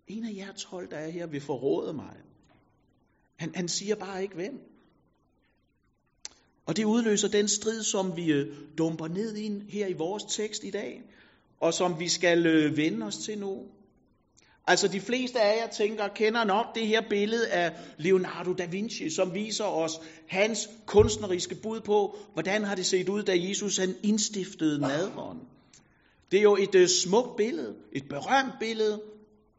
en 0.06 0.25
af 0.25 0.37
jer 0.37 0.53
tolv, 0.53 0.91
der 0.91 0.97
er 0.97 1.11
her, 1.11 1.27
vil 1.27 1.41
forråde 1.41 1.93
mig. 1.93 2.17
Han, 3.37 3.55
han 3.55 3.69
siger 3.69 3.94
bare 3.94 4.23
ikke 4.23 4.35
hvem. 4.35 4.61
Og 6.67 6.77
det 6.77 6.85
udløser 6.85 7.29
den 7.29 7.49
strid, 7.49 7.83
som 7.83 8.17
vi 8.17 8.33
øh, 8.33 8.56
dumper 8.79 9.09
ned 9.09 9.37
i 9.37 9.62
her 9.69 9.87
i 9.87 9.93
vores 9.93 10.25
tekst 10.25 10.65
i 10.65 10.71
dag, 10.71 11.03
og 11.61 11.75
som 11.75 12.00
vi 12.00 12.09
skal 12.09 12.47
øh, 12.47 12.76
vende 12.76 13.06
os 13.06 13.17
til 13.17 13.38
nu. 13.38 13.67
Altså 14.70 14.88
de 14.88 15.00
fleste 15.00 15.40
af 15.40 15.61
jer 15.61 15.67
tænker, 15.67 16.08
kender 16.08 16.44
nok 16.44 16.75
det 16.75 16.87
her 16.87 17.00
billede 17.08 17.49
af 17.49 17.72
Leonardo 17.99 18.52
da 18.52 18.67
Vinci, 18.67 19.11
som 19.11 19.34
viser 19.34 19.64
os 19.64 20.00
hans 20.28 20.69
kunstneriske 20.87 21.55
bud 21.55 21.81
på, 21.81 22.19
hvordan 22.32 22.64
har 22.64 22.75
det 22.75 22.87
set 22.87 23.08
ud, 23.08 23.22
da 23.22 23.32
Jesus 23.37 23.76
han 23.76 23.94
indstiftede 24.02 24.81
nadveren. 24.81 25.38
Det 26.31 26.38
er 26.38 26.43
jo 26.43 26.56
et 26.56 26.75
uh, 26.75 26.87
smukt 26.87 27.37
billede, 27.37 27.75
et 27.93 28.08
berømt 28.08 28.52
billede, 28.61 29.00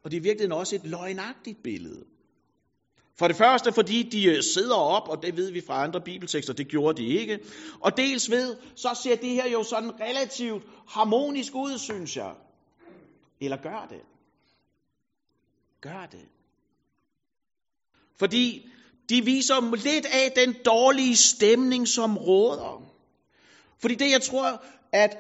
og 0.04 0.12
det 0.12 0.18
er 0.18 0.22
virkelig 0.22 0.54
også 0.54 0.76
et 0.76 0.86
løgnagtigt 0.86 1.64
billede. 1.64 2.04
For 3.20 3.28
det 3.28 3.36
første, 3.36 3.72
fordi 3.72 4.04
de 4.04 4.26
øh, 4.26 4.44
sidder 4.44 4.76
op, 4.76 5.10
og 5.10 5.24
det 5.24 5.38
ved 5.38 5.52
vi 5.52 5.62
fra 5.68 5.84
andre 5.84 6.02
bibeltekster, 6.02 6.54
det 6.54 6.68
gjorde 6.68 7.02
de 7.02 7.08
ikke. 7.08 7.40
Og 7.82 7.98
dels 7.98 8.32
ved, 8.32 8.56
så 8.76 9.00
ser 9.04 9.16
det 9.16 9.30
her 9.30 9.50
jo 9.50 9.64
sådan 9.64 9.92
relativt 10.02 10.64
harmonisk 10.88 11.56
ud, 11.56 11.78
synes 11.78 12.18
jeg. 12.18 12.34
Eller 13.42 13.58
gør 13.58 13.88
det? 13.90 14.02
Gør 15.82 16.06
det. 16.12 16.28
Fordi 18.20 18.70
de 19.10 19.26
viser 19.26 19.76
lidt 19.76 20.06
af 20.06 20.32
den 20.36 20.56
dårlige 20.66 21.16
stemning, 21.16 21.88
som 21.88 22.18
råder. 22.18 22.84
Fordi 23.80 23.96
det, 23.96 24.12
jeg 24.12 24.22
tror, 24.22 24.64
at 24.92 25.18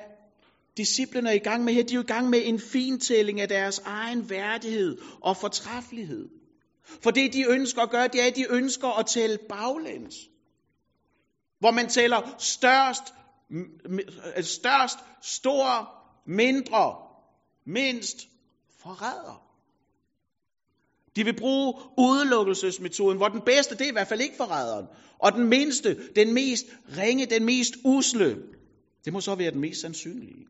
disciplene 0.77 1.29
er 1.29 1.33
i 1.33 1.37
gang 1.37 1.63
med 1.63 1.73
her, 1.73 1.83
de 1.83 1.95
er 1.95 1.99
i 1.99 2.03
gang 2.03 2.29
med 2.29 2.41
en 2.45 2.59
fintælling 2.59 3.41
af 3.41 3.47
deres 3.47 3.79
egen 3.79 4.29
værdighed 4.29 4.97
og 5.21 5.37
fortræffelighed. 5.37 6.29
For 7.03 7.11
det, 7.11 7.33
de 7.33 7.45
ønsker 7.49 7.81
at 7.81 7.89
gøre, 7.89 8.07
det 8.07 8.21
er, 8.21 8.27
at 8.27 8.35
de 8.35 8.45
ønsker 8.49 8.99
at 8.99 9.05
tælle 9.05 9.37
baglæns. 9.49 10.15
Hvor 11.59 11.71
man 11.71 11.89
tæller 11.89 12.35
størst, 12.37 13.03
størst, 14.41 14.97
stor, 15.21 15.89
mindre, 16.25 16.95
mindst, 17.65 18.27
forræder. 18.79 19.50
De 21.15 21.23
vil 21.23 21.35
bruge 21.37 21.73
udelukkelsesmetoden, 21.97 23.17
hvor 23.17 23.27
den 23.27 23.41
bedste, 23.41 23.77
det 23.77 23.81
er 23.81 23.89
i 23.89 23.91
hvert 23.91 24.07
fald 24.07 24.21
ikke 24.21 24.35
forræderen. 24.35 24.85
Og 25.19 25.31
den 25.31 25.49
mindste, 25.49 26.13
den 26.15 26.33
mest 26.33 26.65
ringe, 26.97 27.25
den 27.25 27.45
mest 27.45 27.73
usle, 27.85 28.43
det 29.05 29.13
må 29.13 29.21
så 29.21 29.35
være 29.35 29.51
den 29.51 29.61
mest 29.61 29.81
sandsynlige. 29.81 30.47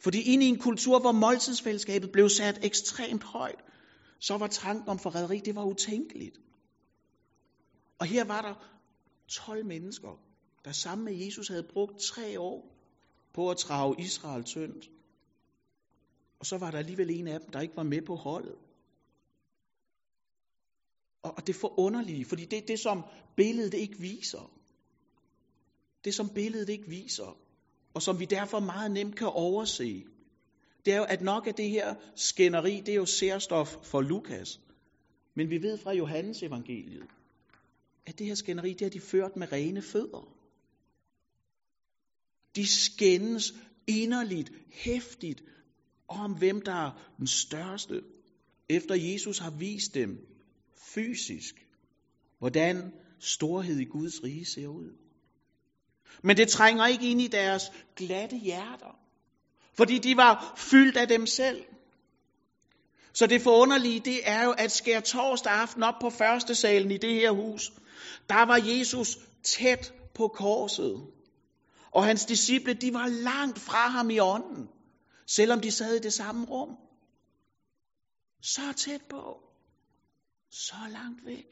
Fordi 0.00 0.20
inde 0.32 0.46
i 0.46 0.48
en 0.48 0.58
kultur, 0.58 0.98
hvor 0.98 1.12
måltidsfællesskabet 1.12 2.12
blev 2.12 2.28
sat 2.28 2.58
ekstremt 2.62 3.22
højt, 3.22 3.64
så 4.20 4.36
var 4.36 4.46
tanken 4.46 4.88
om 4.88 4.98
forræderi, 4.98 5.38
det 5.38 5.54
var 5.54 5.64
utænkeligt. 5.64 6.38
Og 7.98 8.06
her 8.06 8.24
var 8.24 8.42
der 8.42 8.54
12 9.28 9.64
mennesker, 9.66 10.20
der 10.64 10.72
sammen 10.72 11.04
med 11.04 11.14
Jesus 11.14 11.48
havde 11.48 11.68
brugt 11.72 12.00
tre 12.00 12.40
år 12.40 12.76
på 13.34 13.50
at 13.50 13.56
trage 13.56 13.94
Israel 13.98 14.44
tyndt. 14.44 14.90
Og 16.40 16.46
så 16.46 16.58
var 16.58 16.70
der 16.70 16.78
alligevel 16.78 17.10
en 17.10 17.28
af 17.28 17.40
dem, 17.40 17.50
der 17.50 17.60
ikke 17.60 17.76
var 17.76 17.82
med 17.82 18.02
på 18.02 18.14
holdet. 18.14 18.54
Og 21.30 21.46
det 21.46 21.54
forunderlige, 21.54 22.24
fordi 22.24 22.44
det 22.44 22.58
er 22.58 22.66
det, 22.66 22.78
som 22.78 23.02
billedet 23.36 23.74
ikke 23.74 23.98
viser. 23.98 24.52
Det, 26.04 26.14
som 26.14 26.28
billedet 26.34 26.68
ikke 26.68 26.88
viser, 26.88 27.38
og 27.94 28.02
som 28.02 28.20
vi 28.20 28.24
derfor 28.24 28.60
meget 28.60 28.90
nemt 28.90 29.16
kan 29.16 29.26
overse, 29.26 30.04
det 30.84 30.92
er 30.92 30.98
jo, 30.98 31.04
at 31.04 31.22
nok 31.22 31.46
af 31.46 31.54
det 31.54 31.70
her 31.70 31.94
skænderi, 32.16 32.80
det 32.80 32.88
er 32.88 32.96
jo 32.96 33.06
særstof 33.06 33.76
for 33.82 34.00
Lukas. 34.00 34.60
Men 35.36 35.50
vi 35.50 35.62
ved 35.62 35.78
fra 35.78 35.92
Johannes 35.92 36.42
evangeliet, 36.42 37.06
at 38.06 38.18
det 38.18 38.26
her 38.26 38.34
skænderi, 38.34 38.72
det 38.72 38.80
har 38.80 38.90
de 38.90 39.00
ført 39.00 39.36
med 39.36 39.52
rene 39.52 39.82
fødder. 39.82 40.36
De 42.56 42.66
skændes 42.66 43.54
inderligt, 43.86 44.50
hæftigt 44.72 45.42
om, 46.08 46.38
hvem 46.38 46.60
der 46.60 46.72
er 46.72 47.14
den 47.18 47.26
største, 47.26 48.02
efter 48.68 48.94
Jesus 48.94 49.38
har 49.38 49.50
vist 49.50 49.94
dem 49.94 50.35
fysisk, 50.78 51.54
hvordan 52.38 52.92
storhed 53.20 53.78
i 53.78 53.84
Guds 53.84 54.24
rige 54.24 54.46
ser 54.46 54.66
ud. 54.66 54.92
Men 56.22 56.36
det 56.36 56.48
trænger 56.48 56.86
ikke 56.86 57.10
ind 57.10 57.20
i 57.20 57.26
deres 57.26 57.72
glatte 57.96 58.36
hjerter, 58.36 58.98
fordi 59.74 59.98
de 59.98 60.16
var 60.16 60.54
fyldt 60.56 60.96
af 60.96 61.08
dem 61.08 61.26
selv. 61.26 61.64
Så 63.12 63.26
det 63.26 63.42
forunderlige, 63.42 64.00
det 64.00 64.28
er 64.28 64.44
jo, 64.44 64.50
at 64.52 64.72
skær 64.72 65.00
torsdag 65.00 65.52
aften 65.52 65.82
op 65.82 65.94
på 66.00 66.10
første 66.10 66.54
salen 66.54 66.90
i 66.90 66.96
det 66.96 67.14
her 67.14 67.30
hus, 67.30 67.72
der 68.28 68.42
var 68.46 68.56
Jesus 68.56 69.18
tæt 69.42 69.94
på 70.14 70.28
korset. 70.28 71.06
Og 71.90 72.04
hans 72.04 72.24
disciple, 72.24 72.74
de 72.74 72.94
var 72.94 73.06
langt 73.06 73.58
fra 73.58 73.88
ham 73.88 74.10
i 74.10 74.18
ånden, 74.18 74.68
selvom 75.26 75.60
de 75.60 75.70
sad 75.70 75.96
i 75.96 75.98
det 75.98 76.12
samme 76.12 76.46
rum. 76.46 76.76
Så 78.42 78.72
tæt 78.76 79.02
på, 79.10 79.45
så 80.50 80.76
langt 80.90 81.26
væk. 81.26 81.46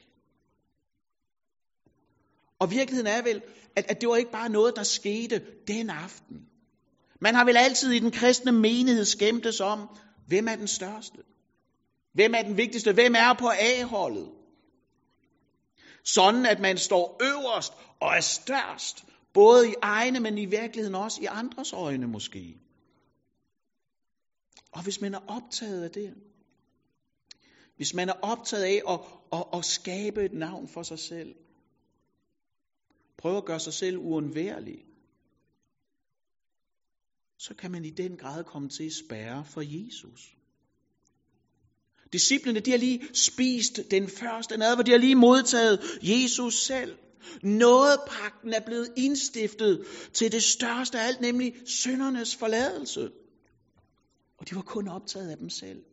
Og 2.59 2.71
virkeligheden 2.71 3.07
er 3.07 3.21
vel, 3.21 3.41
at, 3.75 3.85
at 3.89 4.01
det 4.01 4.09
var 4.09 4.15
ikke 4.15 4.31
bare 4.31 4.49
noget, 4.49 4.75
der 4.75 4.83
skete 4.83 5.45
den 5.67 5.89
aften. 5.89 6.47
Man 7.21 7.35
har 7.35 7.45
vel 7.45 7.57
altid 7.57 7.91
i 7.91 7.99
den 7.99 8.11
kristne 8.11 8.51
menighed 8.51 9.05
skæmtes 9.05 9.59
om, 9.59 9.89
hvem 10.27 10.47
er 10.47 10.55
den 10.55 10.67
største? 10.67 11.17
Hvem 12.13 12.33
er 12.33 12.41
den 12.41 12.57
vigtigste? 12.57 12.93
Hvem 12.93 13.15
er 13.15 13.33
på 13.33 13.49
A-holdet? 13.59 14.31
Sådan 16.03 16.45
at 16.45 16.59
man 16.59 16.77
står 16.77 17.19
øverst 17.23 17.73
og 18.01 18.15
er 18.15 18.21
størst, 18.21 19.05
både 19.33 19.69
i 19.69 19.73
egne, 19.81 20.19
men 20.19 20.37
i 20.37 20.45
virkeligheden 20.45 20.95
også 20.95 21.21
i 21.21 21.25
andres 21.25 21.73
øjne 21.73 22.07
måske. 22.07 22.57
Og 24.71 24.83
hvis 24.83 25.01
man 25.01 25.13
er 25.13 25.19
optaget 25.27 25.83
af 25.83 25.91
det, 25.91 26.13
hvis 27.75 27.93
man 27.93 28.09
er 28.09 28.13
optaget 28.21 28.63
af 28.63 28.81
at, 28.89 28.99
at, 29.33 29.45
at 29.53 29.65
skabe 29.65 30.25
et 30.25 30.33
navn 30.33 30.67
for 30.67 30.83
sig 30.83 30.99
selv, 30.99 31.35
prøve 33.17 33.37
at 33.37 33.45
gøre 33.45 33.59
sig 33.59 33.73
selv 33.73 33.97
uundværlig, 33.97 34.85
så 37.37 37.53
kan 37.55 37.71
man 37.71 37.85
i 37.85 37.89
den 37.89 38.17
grad 38.17 38.43
komme 38.43 38.69
til 38.69 38.85
at 38.85 38.93
spærre 38.93 39.45
for 39.45 39.61
Jesus. 39.61 40.35
Disciplene, 42.13 42.59
de 42.59 42.71
har 42.71 42.77
lige 42.77 43.07
spist 43.13 43.79
den 43.91 44.07
første 44.07 44.57
nadver, 44.57 44.83
de 44.83 44.91
har 44.91 44.97
lige 44.97 45.15
modtaget 45.15 45.79
Jesus 46.01 46.55
selv. 46.63 46.97
Nådepagten 47.43 48.53
er 48.53 48.65
blevet 48.65 48.93
indstiftet 48.97 49.85
til 50.13 50.31
det 50.31 50.43
største 50.43 50.99
af 50.99 51.07
alt, 51.07 51.21
nemlig 51.21 51.53
syndernes 51.65 52.35
forladelse. 52.35 53.11
Og 54.37 54.49
de 54.49 54.55
var 54.55 54.61
kun 54.61 54.87
optaget 54.87 55.29
af 55.29 55.37
dem 55.37 55.49
selv. 55.49 55.83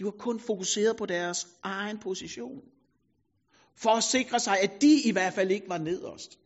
De 0.00 0.04
var 0.04 0.10
kun 0.10 0.40
fokuseret 0.40 0.96
på 0.96 1.06
deres 1.06 1.48
egen 1.62 1.98
position. 1.98 2.62
For 3.76 3.90
at 3.90 4.04
sikre 4.04 4.40
sig, 4.40 4.60
at 4.60 4.82
de 4.82 5.02
i 5.04 5.10
hvert 5.10 5.34
fald 5.34 5.50
ikke 5.50 5.68
var 5.68 5.78
nederst. 5.78 6.38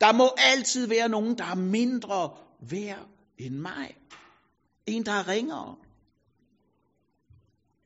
Der 0.00 0.12
må 0.12 0.30
altid 0.36 0.86
være 0.86 1.08
nogen, 1.08 1.38
der 1.38 1.44
er 1.44 1.54
mindre 1.54 2.36
værd 2.60 3.08
end 3.38 3.54
mig. 3.54 3.96
En, 4.86 5.06
der 5.06 5.12
er 5.12 5.28
ringere. 5.28 5.76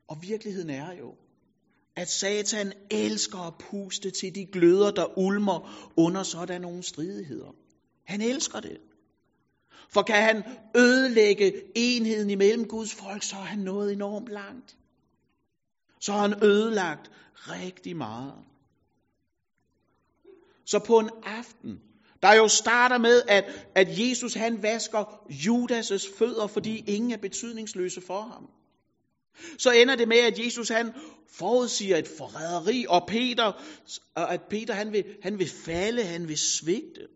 Og 0.09 0.23
virkeligheden 0.23 0.71
er 0.71 0.93
jo, 0.93 1.15
at 1.97 2.11
Satan 2.11 2.73
elsker 2.91 3.39
at 3.39 3.55
puste 3.59 4.11
til 4.11 4.35
de 4.35 4.47
gløder, 4.47 4.91
der 4.91 5.19
ulmer 5.19 5.91
under 5.97 6.23
sådan 6.23 6.61
nogle 6.61 6.83
stridigheder. 6.83 7.55
Han 8.05 8.21
elsker 8.21 8.61
det. 8.61 8.79
For 9.89 10.03
kan 10.03 10.23
han 10.23 10.43
ødelægge 10.77 11.63
enheden 11.75 12.31
imellem 12.31 12.69
Guds 12.69 12.95
folk, 12.95 13.23
så 13.23 13.37
er 13.37 13.41
han 13.41 13.59
nået 13.59 13.93
enormt 13.93 14.29
langt. 14.29 14.77
Så 16.07 16.13
har 16.13 16.21
han 16.21 16.45
ødelagt 16.45 17.11
rigtig 17.37 17.97
meget. 17.97 18.35
Så 20.65 20.79
på 20.79 20.99
en 20.99 21.11
aften, 21.23 21.81
der 22.23 22.35
jo 22.35 22.49
starter 22.49 22.99
med, 22.99 23.23
at, 23.29 23.45
at 23.75 23.89
Jesus 23.99 24.35
han 24.35 24.63
vasker 24.63 25.05
Judas' 25.31 26.19
fødder, 26.19 26.47
fordi 26.47 26.85
ingen 26.87 27.11
er 27.11 27.17
betydningsløse 27.17 28.01
for 28.01 28.21
ham. 28.21 28.51
Så 29.59 29.71
ender 29.71 29.97
det 29.97 30.09
med, 30.09 30.17
at 30.17 30.45
Jesus 30.45 30.69
han 30.69 30.93
forudsiger 31.31 31.97
et 31.97 32.09
forræderi, 32.19 32.87
og 32.89 33.07
Peter, 33.09 33.53
og 34.15 34.35
at 34.35 34.41
Peter 34.51 34.75
han 34.75 34.93
vil, 34.93 35.05
han 35.23 35.39
vil 35.39 35.49
falde, 35.49 36.03
han 36.03 36.29
vil 36.29 36.39
svigte. 36.39 37.09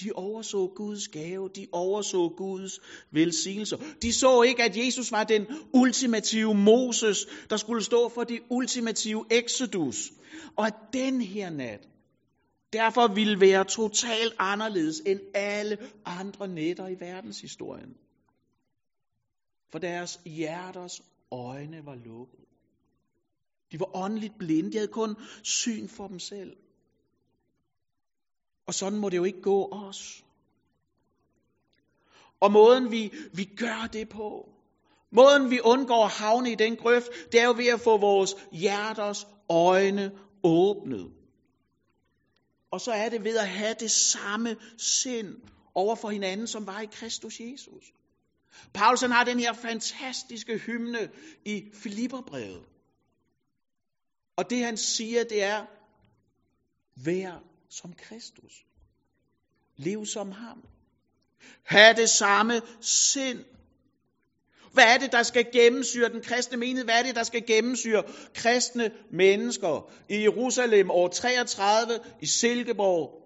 De 0.00 0.12
overså 0.12 0.66
Guds 0.66 1.08
gave, 1.08 1.48
de 1.48 1.66
overså 1.72 2.28
Guds 2.28 2.80
velsignelser. 3.10 3.76
De 4.02 4.12
så 4.12 4.42
ikke, 4.42 4.62
at 4.62 4.76
Jesus 4.76 5.12
var 5.12 5.24
den 5.24 5.46
ultimative 5.74 6.54
Moses, 6.54 7.26
der 7.50 7.56
skulle 7.56 7.84
stå 7.84 8.08
for 8.08 8.24
det 8.24 8.40
ultimative 8.50 9.24
Exodus. 9.30 10.12
Og 10.56 10.66
at 10.66 10.74
den 10.92 11.20
her 11.20 11.50
nat, 11.50 11.88
derfor 12.72 13.06
ville 13.14 13.40
være 13.40 13.64
totalt 13.64 14.34
anderledes 14.38 15.02
end 15.06 15.20
alle 15.34 15.78
andre 16.04 16.48
nætter 16.48 16.88
i 16.88 17.00
verdenshistorien 17.00 17.94
for 19.70 19.78
deres 19.78 20.20
hjerters 20.24 21.02
øjne 21.30 21.86
var 21.86 21.94
lukket. 21.94 22.40
De 23.72 23.80
var 23.80 23.96
åndeligt 23.96 24.38
blinde, 24.38 24.72
de 24.72 24.76
havde 24.76 24.92
kun 24.92 25.16
syn 25.42 25.88
for 25.88 26.08
dem 26.08 26.18
selv. 26.18 26.56
Og 28.68 28.74
sådan 28.74 28.98
må 28.98 29.08
det 29.08 29.16
jo 29.16 29.24
ikke 29.24 29.42
gå 29.42 29.68
os. 29.72 30.24
Og 32.40 32.52
måden 32.52 32.90
vi, 32.90 33.12
vi 33.32 33.44
gør 33.44 33.88
det 33.92 34.08
på, 34.08 34.48
måden 35.12 35.50
vi 35.50 35.60
undgår 35.60 36.04
at 36.04 36.10
havne 36.10 36.52
i 36.52 36.54
den 36.54 36.76
grøft, 36.76 37.08
det 37.32 37.40
er 37.40 37.44
jo 37.44 37.54
ved 37.56 37.66
at 37.66 37.80
få 37.80 37.98
vores 37.98 38.34
hjerters 38.52 39.26
øjne 39.50 40.18
åbnet. 40.44 41.12
Og 42.72 42.80
så 42.80 42.92
er 42.92 43.08
det 43.08 43.24
ved 43.24 43.36
at 43.36 43.48
have 43.48 43.74
det 43.80 43.90
samme 43.90 44.56
sind 44.78 45.34
over 45.74 45.94
for 45.96 46.10
hinanden, 46.10 46.46
som 46.46 46.66
var 46.66 46.80
i 46.80 46.86
Kristus 46.92 47.40
Jesus. 47.40 47.92
Paulus 48.74 49.00
han 49.00 49.10
har 49.10 49.24
den 49.24 49.40
her 49.40 49.52
fantastiske 49.52 50.58
hymne 50.58 51.10
i 51.44 51.70
Filipperbrevet. 51.74 52.64
Og 54.36 54.50
det 54.50 54.64
han 54.64 54.76
siger, 54.76 55.24
det 55.24 55.42
er, 55.42 55.66
vær 57.04 57.47
som 57.70 57.92
Kristus. 57.92 58.64
Lev 59.76 60.06
som 60.06 60.32
ham. 60.32 60.62
Ha' 61.62 61.92
det 61.92 62.10
samme 62.10 62.60
sind. 62.80 63.44
Hvad 64.72 64.84
er 64.84 64.98
det, 64.98 65.12
der 65.12 65.22
skal 65.22 65.46
gennemsyre 65.52 66.08
den 66.08 66.22
kristne 66.22 66.56
menighed? 66.56 66.84
Hvad 66.84 66.98
er 66.98 67.02
det, 67.02 67.16
der 67.16 67.22
skal 67.22 67.46
gennemsyre 67.46 68.02
kristne 68.34 68.90
mennesker? 69.10 69.90
I 70.08 70.22
Jerusalem 70.22 70.90
år 70.90 71.08
33, 71.08 71.98
i 72.20 72.26
Silkeborg 72.26 73.18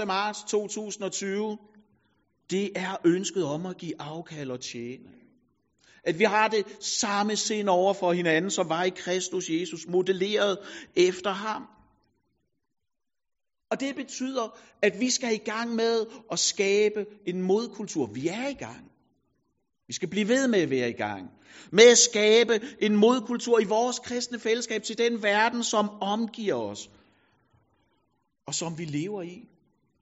1. 0.00 0.06
marts 0.06 0.42
2020, 0.48 1.58
det 2.50 2.70
er 2.74 2.96
ønsket 3.04 3.44
om 3.44 3.66
at 3.66 3.76
give 3.78 4.00
afkald 4.00 4.50
og 4.50 4.60
tjene. 4.60 5.08
At 6.04 6.18
vi 6.18 6.24
har 6.24 6.48
det 6.48 6.64
samme 6.80 7.36
sind 7.36 7.68
over 7.68 7.94
for 7.94 8.12
hinanden, 8.12 8.50
som 8.50 8.68
var 8.68 8.84
i 8.84 8.90
Kristus 8.90 9.50
Jesus, 9.50 9.86
modelleret 9.86 10.58
efter 10.96 11.30
ham. 11.30 11.62
Og 13.70 13.80
det 13.80 13.96
betyder, 13.96 14.58
at 14.82 15.00
vi 15.00 15.10
skal 15.10 15.34
i 15.34 15.44
gang 15.44 15.74
med 15.74 16.06
at 16.32 16.38
skabe 16.38 17.06
en 17.26 17.42
modkultur. 17.42 18.06
Vi 18.06 18.28
er 18.28 18.48
i 18.48 18.54
gang. 18.54 18.90
Vi 19.86 19.92
skal 19.92 20.10
blive 20.10 20.28
ved 20.28 20.48
med 20.48 20.58
at 20.58 20.70
være 20.70 20.90
i 20.90 20.92
gang. 20.92 21.30
Med 21.72 21.84
at 21.84 21.98
skabe 21.98 22.60
en 22.80 22.96
modkultur 22.96 23.60
i 23.60 23.64
vores 23.64 23.98
kristne 23.98 24.38
fællesskab 24.38 24.82
til 24.82 24.98
den 24.98 25.22
verden, 25.22 25.64
som 25.64 25.90
omgiver 26.00 26.54
os. 26.54 26.90
Og 28.46 28.54
som 28.54 28.78
vi 28.78 28.84
lever 28.84 29.22
i. 29.22 29.48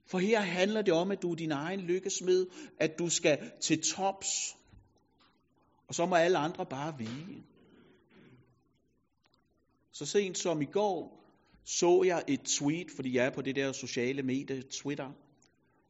For 0.07 0.19
her 0.19 0.39
handler 0.39 0.81
det 0.81 0.93
om, 0.93 1.11
at 1.11 1.21
du 1.21 1.31
er 1.31 1.35
din 1.35 1.51
egen 1.51 1.79
lykkesmed, 1.79 2.47
at 2.79 2.99
du 2.99 3.09
skal 3.09 3.51
til 3.61 3.81
tops, 3.81 4.55
og 5.87 5.95
så 5.95 6.05
må 6.05 6.15
alle 6.15 6.37
andre 6.37 6.65
bare 6.65 6.97
vige. 6.97 7.43
Så 9.91 10.05
sent 10.05 10.37
som 10.37 10.61
i 10.61 10.65
går 10.65 11.24
så 11.65 12.03
jeg 12.03 12.23
et 12.27 12.41
tweet, 12.45 12.91
fordi 12.95 13.15
jeg 13.15 13.25
er 13.25 13.29
på 13.29 13.41
det 13.41 13.55
der 13.55 13.71
sociale 13.71 14.23
medie 14.23 14.61
Twitter, 14.61 15.11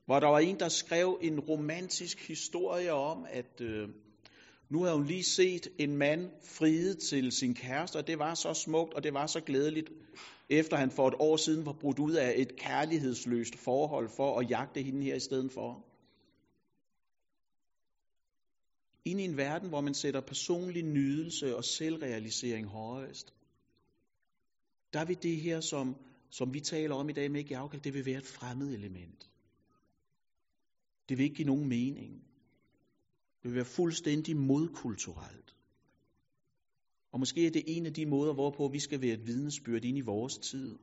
hvor 0.06 0.20
der 0.20 0.28
var 0.28 0.40
en, 0.40 0.60
der 0.60 0.70
skrev 0.70 1.20
en 1.22 1.40
romantisk 1.40 2.28
historie 2.28 2.94
om, 2.94 3.26
at 3.30 3.62
øh, 3.62 3.90
nu 4.70 4.84
havde 4.84 4.96
hun 4.96 5.06
lige 5.06 5.24
set 5.24 5.68
en 5.80 5.98
mand 5.98 6.30
fride 6.44 6.94
til 6.94 7.32
sin 7.32 7.56
kæreste, 7.56 7.98
og 7.98 8.08
det 8.08 8.20
var 8.20 8.34
så 8.34 8.54
smukt, 8.54 8.94
og 8.94 9.04
det 9.04 9.14
var 9.14 9.28
så 9.28 9.40
glædeligt, 9.40 9.90
efter 10.50 10.78
han 10.78 10.92
for 10.92 11.08
et 11.08 11.16
år 11.20 11.38
siden 11.38 11.66
var 11.66 11.74
brudt 11.82 12.00
ud 12.00 12.14
af 12.14 12.34
et 12.38 12.56
kærlighedsløst 12.56 13.56
forhold 13.56 14.10
for 14.10 14.40
at 14.40 14.50
jagte 14.50 14.82
hende 14.82 15.04
her 15.04 15.16
i 15.16 15.20
stedet 15.20 15.52
for. 15.52 15.86
ind 19.06 19.22
i 19.22 19.24
en 19.24 19.38
verden, 19.38 19.70
hvor 19.70 19.82
man 19.82 19.94
sætter 19.94 20.22
personlig 20.22 20.84
nydelse 20.84 21.56
og 21.56 21.64
selvrealisering 21.64 22.68
højest, 22.68 23.34
der 24.96 25.06
vil 25.06 25.24
det 25.24 25.38
her, 25.42 25.60
som, 25.62 25.96
som 26.30 26.54
vi 26.54 26.60
taler 26.60 26.96
om 26.96 27.10
i 27.10 27.14
dag 27.14 27.32
med 27.32 27.40
ikke 27.40 27.58
afkald, 27.58 27.82
det 27.82 27.94
vil 27.94 28.06
være 28.06 28.18
et 28.18 28.26
fremmed 28.26 28.74
element. 28.74 29.30
Det 31.10 31.18
vil 31.18 31.24
ikke 31.24 31.36
give 31.36 31.48
nogen 31.48 31.70
mening. 31.70 32.14
Det 33.44 33.52
vil 33.52 33.56
være 33.56 33.66
fuldstændig 33.66 34.38
modkulturelt. 34.38 35.56
Og 37.12 37.20
måske 37.20 37.48
er 37.48 37.52
det 37.52 37.64
en 37.68 37.86
af 37.86 37.94
de 37.94 38.06
måder, 38.06 38.34
hvorpå 38.34 38.68
vi 38.68 38.80
skal 38.80 39.02
være 39.02 39.14
et 39.14 39.28
vidnesbyrd 39.28 39.84
ind 39.84 39.98
i 39.98 40.02
vores 40.02 40.38
tid. 40.38 40.78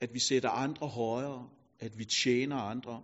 At 0.00 0.14
vi 0.14 0.18
sætter 0.18 0.50
andre 0.50 0.88
højere, 0.88 1.50
at 1.80 1.98
vi 1.98 2.04
tjener 2.04 2.56
andre. 2.56 3.02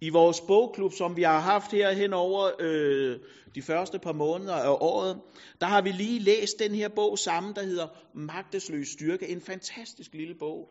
I 0.00 0.08
vores 0.08 0.40
bogklub, 0.40 0.92
som 0.92 1.16
vi 1.16 1.22
har 1.22 1.40
haft 1.40 1.72
her 1.72 1.92
hen 1.92 2.12
over 2.12 2.50
øh, 2.60 3.18
de 3.54 3.62
første 3.62 3.98
par 3.98 4.12
måneder 4.12 4.54
af 4.54 4.76
året, 4.80 5.20
der 5.60 5.66
har 5.66 5.82
vi 5.82 5.92
lige 5.92 6.18
læst 6.18 6.58
den 6.58 6.74
her 6.74 6.88
bog 6.88 7.18
sammen, 7.18 7.54
der 7.54 7.62
hedder 7.62 7.86
Magtesløs 8.14 8.88
Styrke. 8.88 9.28
En 9.28 9.40
fantastisk 9.40 10.14
lille 10.14 10.34
bog. 10.34 10.68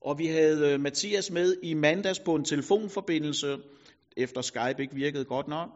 Og 0.00 0.18
vi 0.18 0.26
havde 0.26 0.72
øh, 0.72 0.80
Mathias 0.80 1.30
med 1.30 1.56
i 1.62 1.74
mandags 1.74 2.18
på 2.18 2.34
en 2.34 2.44
telefonforbindelse, 2.44 3.58
efter 4.16 4.40
Skype 4.40 4.82
ikke 4.82 4.94
virkede 4.94 5.24
godt 5.24 5.48
nok, 5.48 5.68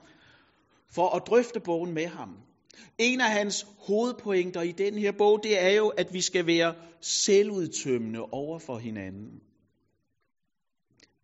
for 0.95 1.17
at 1.17 1.23
drøfte 1.27 1.61
bogen 1.61 1.95
med 1.95 2.07
ham. 2.07 2.37
En 2.99 3.21
af 3.21 3.31
hans 3.31 3.67
hovedpointer 3.79 4.63
i 4.63 4.73
den 4.73 4.95
her 4.95 5.13
bog, 5.13 5.41
det 5.43 5.63
er 5.63 5.71
jo, 5.71 5.89
at 5.89 6.13
vi 6.13 6.21
skal 6.21 6.47
være 6.47 6.75
selvudtømmende 7.01 8.21
over 8.21 8.59
for 8.59 8.79
hinanden. 8.79 9.41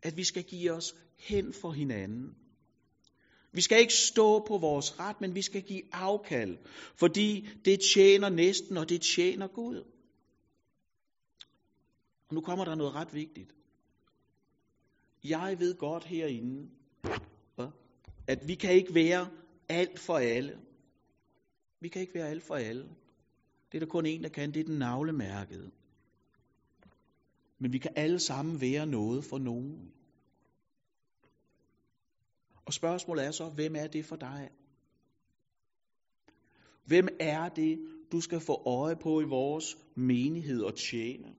At 0.02 0.16
vi 0.16 0.24
skal 0.24 0.42
give 0.42 0.72
os 0.72 0.94
hen 1.24 1.52
for 1.52 1.70
hinanden. 1.70 2.36
Vi 3.52 3.60
skal 3.60 3.80
ikke 3.80 3.92
stå 3.92 4.44
på 4.46 4.58
vores 4.58 5.00
ret, 5.00 5.20
men 5.20 5.34
vi 5.34 5.42
skal 5.42 5.62
give 5.62 5.82
afkald, 5.92 6.58
fordi 6.96 7.48
det 7.64 7.80
tjener 7.94 8.28
næsten, 8.28 8.76
og 8.76 8.88
det 8.88 9.00
tjener 9.02 9.46
Gud. 9.46 9.76
Og 12.28 12.34
nu 12.34 12.40
kommer 12.40 12.64
der 12.64 12.74
noget 12.74 12.94
ret 12.94 13.14
vigtigt. 13.14 13.54
Jeg 15.24 15.56
ved 15.58 15.74
godt 15.78 16.04
herinde, 16.04 16.70
at 18.26 18.48
vi 18.48 18.54
kan 18.54 18.72
ikke 18.72 18.94
være 18.94 19.30
alt 19.68 19.98
for 19.98 20.16
alle. 20.16 20.60
Vi 21.80 21.88
kan 21.88 22.00
ikke 22.00 22.14
være 22.14 22.28
alt 22.28 22.42
for 22.42 22.54
alle. 22.54 22.82
Det 23.72 23.78
er 23.78 23.80
der 23.80 23.86
kun 23.86 24.06
en, 24.06 24.22
der 24.22 24.28
kan, 24.28 24.54
det 24.54 24.60
er 24.60 24.64
den 24.64 24.78
navlemærkede. 24.78 25.70
Men 27.58 27.72
vi 27.72 27.78
kan 27.78 27.92
alle 27.96 28.18
sammen 28.18 28.60
være 28.60 28.86
noget 28.86 29.24
for 29.24 29.38
nogen. 29.38 29.93
Og 32.66 32.72
spørgsmålet 32.72 33.24
er 33.24 33.30
så, 33.30 33.48
hvem 33.48 33.76
er 33.76 33.86
det 33.86 34.04
for 34.04 34.16
dig? 34.16 34.50
Hvem 36.86 37.08
er 37.20 37.48
det, 37.48 37.78
du 38.12 38.20
skal 38.20 38.40
få 38.40 38.62
øje 38.66 38.96
på 38.96 39.20
i 39.20 39.24
vores 39.24 39.76
menighed 39.96 40.62
og 40.62 40.76
tjene? 40.76 41.34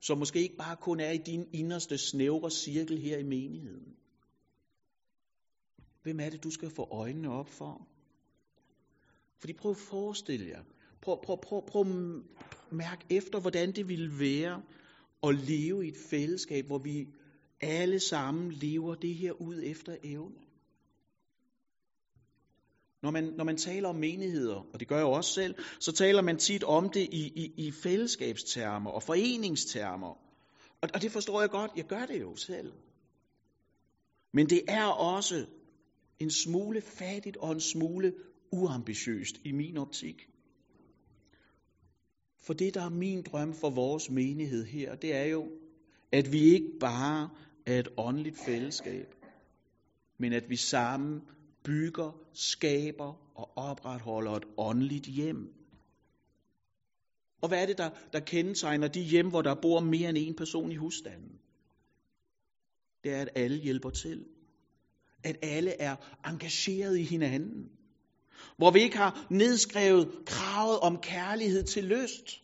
Som 0.00 0.18
måske 0.18 0.42
ikke 0.42 0.56
bare 0.56 0.76
kun 0.76 1.00
er 1.00 1.10
i 1.10 1.18
din 1.18 1.48
inderste 1.52 1.98
snævre 1.98 2.50
cirkel 2.50 2.98
her 2.98 3.18
i 3.18 3.22
menigheden. 3.22 3.96
Hvem 6.02 6.20
er 6.20 6.30
det, 6.30 6.44
du 6.44 6.50
skal 6.50 6.70
få 6.70 6.88
øjnene 6.90 7.30
op 7.30 7.48
for? 7.48 7.88
Fordi 9.38 9.52
prøv 9.52 9.70
at 9.70 9.76
forestille 9.76 10.48
jer. 10.48 10.62
Prøv, 11.02 11.22
prøv, 11.22 11.40
prøv, 11.42 11.66
prøv 11.66 11.80
at 11.80 11.86
mærke 12.72 13.06
efter, 13.10 13.40
hvordan 13.40 13.72
det 13.72 13.88
ville 13.88 14.18
være 14.20 14.62
at 15.22 15.34
leve 15.34 15.86
i 15.86 15.88
et 15.88 15.96
fællesskab, 16.10 16.66
hvor 16.66 16.78
vi 16.78 17.06
alle 17.60 18.00
sammen 18.00 18.52
lever 18.52 18.94
det 18.94 19.14
her 19.14 19.32
ud 19.32 19.62
efter 19.64 19.96
evne. 20.04 20.49
Når 23.02 23.10
man, 23.10 23.24
når 23.24 23.44
man 23.44 23.56
taler 23.56 23.88
om 23.88 23.96
menigheder, 23.96 24.66
og 24.72 24.80
det 24.80 24.88
gør 24.88 24.96
jeg 24.96 25.02
jo 25.02 25.12
også 25.12 25.32
selv, 25.32 25.54
så 25.80 25.92
taler 25.92 26.22
man 26.22 26.38
tit 26.38 26.64
om 26.64 26.88
det 26.88 27.08
i, 27.12 27.32
i, 27.36 27.66
i 27.66 27.70
fællesskabstermer 27.70 28.90
og 28.90 29.02
foreningstermer. 29.02 30.14
Og, 30.82 30.88
og 30.94 31.02
det 31.02 31.12
forstår 31.12 31.40
jeg 31.40 31.50
godt, 31.50 31.70
jeg 31.76 31.84
gør 31.84 32.06
det 32.06 32.20
jo 32.20 32.36
selv. 32.36 32.72
Men 34.32 34.50
det 34.50 34.62
er 34.68 34.84
også 34.86 35.46
en 36.18 36.30
smule 36.30 36.80
fattigt 36.80 37.36
og 37.36 37.52
en 37.52 37.60
smule 37.60 38.12
uambitiøst 38.52 39.40
i 39.44 39.52
min 39.52 39.76
optik. 39.76 40.28
For 42.42 42.54
det, 42.54 42.74
der 42.74 42.82
er 42.82 42.90
min 42.90 43.22
drøm 43.22 43.54
for 43.54 43.70
vores 43.70 44.10
menighed 44.10 44.64
her, 44.64 44.94
det 44.94 45.14
er 45.14 45.24
jo, 45.24 45.48
at 46.12 46.32
vi 46.32 46.40
ikke 46.40 46.78
bare 46.80 47.30
er 47.66 47.78
et 47.78 47.88
åndeligt 47.96 48.38
fællesskab, 48.46 49.14
men 50.18 50.32
at 50.32 50.44
vi 50.50 50.56
sammen 50.56 51.20
bygger, 51.64 52.12
skaber 52.32 53.14
og 53.34 53.50
opretholder 53.56 54.32
et 54.32 54.44
åndeligt 54.56 55.06
hjem. 55.06 55.54
Og 57.40 57.48
hvad 57.48 57.62
er 57.62 57.66
det, 57.66 57.78
der, 57.78 57.90
der 58.12 58.20
kendetegner 58.20 58.88
de 58.88 59.00
hjem, 59.00 59.28
hvor 59.28 59.42
der 59.42 59.54
bor 59.54 59.80
mere 59.80 60.08
end 60.08 60.18
en 60.18 60.34
person 60.34 60.72
i 60.72 60.76
husstanden? 60.76 61.40
Det 63.04 63.12
er, 63.12 63.20
at 63.20 63.28
alle 63.34 63.56
hjælper 63.58 63.90
til. 63.90 64.26
At 65.24 65.36
alle 65.42 65.70
er 65.80 65.96
engageret 66.26 66.98
i 66.98 67.02
hinanden. 67.02 67.70
Hvor 68.56 68.70
vi 68.70 68.80
ikke 68.80 68.96
har 68.96 69.26
nedskrevet 69.30 70.22
kravet 70.26 70.80
om 70.80 70.98
kærlighed 71.02 71.64
til 71.64 71.84
lyst. 71.84 72.42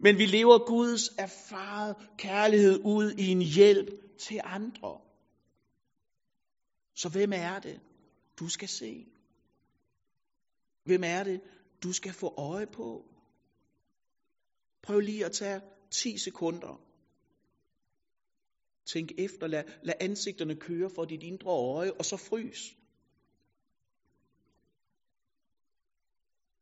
Men 0.00 0.18
vi 0.18 0.26
lever 0.26 0.66
Guds 0.66 1.08
erfaret 1.18 1.96
kærlighed 2.18 2.80
ud 2.84 3.12
i 3.12 3.26
en 3.26 3.42
hjælp 3.42 4.18
til 4.18 4.40
andre. 4.44 5.00
Så 6.94 7.08
hvem 7.08 7.32
er 7.32 7.58
det, 7.58 7.80
du 8.38 8.48
skal 8.48 8.68
se? 8.68 9.06
Hvem 10.84 11.02
er 11.04 11.24
det, 11.24 11.40
du 11.82 11.92
skal 11.92 12.12
få 12.12 12.34
øje 12.38 12.66
på? 12.66 13.04
Prøv 14.82 15.00
lige 15.00 15.24
at 15.24 15.32
tage 15.32 15.60
10 15.90 16.18
sekunder. 16.18 16.80
Tænk 18.86 19.12
efter, 19.18 19.46
lad, 19.46 19.64
lad 19.82 19.94
ansigterne 20.00 20.56
køre 20.56 20.90
for 20.90 21.04
dit 21.04 21.22
indre 21.22 21.50
øje, 21.50 21.92
og 21.92 22.04
så 22.04 22.16
frys. 22.16 22.76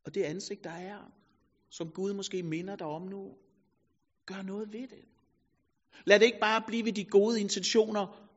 Og 0.05 0.15
det 0.15 0.23
ansigt, 0.23 0.63
der 0.63 0.69
er, 0.69 1.11
som 1.69 1.91
Gud 1.91 2.13
måske 2.13 2.43
minder 2.43 2.75
dig 2.75 2.87
om 2.87 3.01
nu, 3.01 3.37
gør 4.25 4.41
noget 4.41 4.73
ved 4.73 4.87
det. 4.87 5.05
Lad 6.05 6.19
det 6.19 6.25
ikke 6.25 6.39
bare 6.39 6.63
blive 6.67 6.85
ved 6.85 6.93
de 6.93 7.05
gode 7.05 7.41
intentioner, 7.41 8.29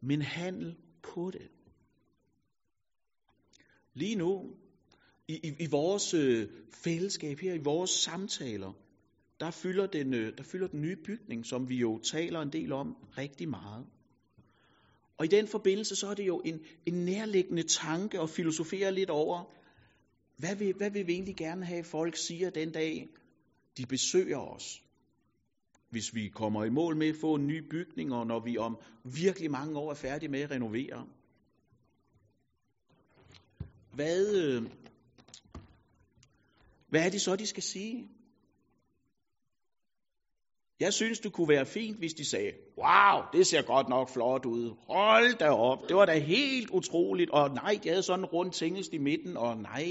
men 0.00 0.22
handel 0.22 0.76
på 1.02 1.30
det. 1.30 1.50
Lige 3.94 4.16
nu, 4.16 4.56
i, 5.28 5.34
i, 5.34 5.52
i 5.58 5.66
vores 5.66 6.14
øh, 6.14 6.48
fællesskab 6.70 7.38
her, 7.38 7.54
i 7.54 7.58
vores 7.58 7.90
samtaler, 7.90 8.72
der 9.40 9.50
fylder, 9.50 9.86
den, 9.86 10.14
øh, 10.14 10.38
der 10.38 10.44
fylder 10.44 10.66
den 10.66 10.80
nye 10.80 10.96
bygning, 10.96 11.46
som 11.46 11.68
vi 11.68 11.76
jo 11.76 11.98
taler 11.98 12.40
en 12.40 12.52
del 12.52 12.72
om, 12.72 12.96
rigtig 13.18 13.48
meget. 13.48 13.86
Og 15.18 15.24
i 15.24 15.28
den 15.28 15.48
forbindelse, 15.48 15.96
så 15.96 16.06
er 16.06 16.14
det 16.14 16.26
jo 16.26 16.42
en, 16.44 16.60
en 16.86 17.04
nærliggende 17.04 17.62
tanke 17.62 18.20
at 18.20 18.30
filosofere 18.30 18.92
lidt 18.92 19.10
over, 19.10 19.44
hvad 20.36 20.56
vil, 20.56 20.74
hvad 20.74 20.90
vil 20.90 21.06
vi 21.06 21.12
egentlig 21.12 21.36
gerne 21.36 21.64
have, 21.64 21.84
folk 21.84 22.16
siger 22.16 22.50
den 22.50 22.72
dag, 22.72 23.08
de 23.76 23.86
besøger 23.86 24.38
os? 24.38 24.82
Hvis 25.90 26.14
vi 26.14 26.28
kommer 26.28 26.64
i 26.64 26.70
mål 26.70 26.96
med 26.96 27.08
at 27.08 27.16
få 27.16 27.34
en 27.34 27.46
ny 27.46 27.68
bygning, 27.70 28.14
og 28.14 28.26
når 28.26 28.40
vi 28.40 28.58
om 28.58 28.78
virkelig 29.04 29.50
mange 29.50 29.78
år 29.78 29.90
er 29.90 29.94
færdige 29.94 30.28
med 30.28 30.40
at 30.40 30.50
renovere. 30.50 31.06
Hvad, 33.92 34.34
øh, 34.34 34.62
hvad 36.88 37.06
er 37.06 37.10
det 37.10 37.20
så, 37.20 37.36
de 37.36 37.46
skal 37.46 37.62
sige? 37.62 38.08
Jeg 40.80 40.92
synes, 40.92 41.20
det 41.20 41.32
kunne 41.32 41.48
være 41.48 41.66
fint, 41.66 41.98
hvis 41.98 42.14
de 42.14 42.24
sagde, 42.24 42.52
wow, 42.78 43.22
det 43.32 43.46
ser 43.46 43.62
godt 43.62 43.88
nok 43.88 44.08
flot 44.08 44.44
ud. 44.46 44.76
Hold 44.86 45.38
da 45.38 45.48
op, 45.50 45.88
det 45.88 45.96
var 45.96 46.06
da 46.06 46.18
helt 46.18 46.70
utroligt. 46.70 47.30
Og 47.30 47.50
nej, 47.54 47.80
de 47.82 47.88
havde 47.88 48.02
sådan 48.02 48.20
en 48.20 48.26
rund 48.26 48.52
tingest 48.52 48.92
i 48.92 48.98
midten, 48.98 49.36
og 49.36 49.56
nej, 49.56 49.84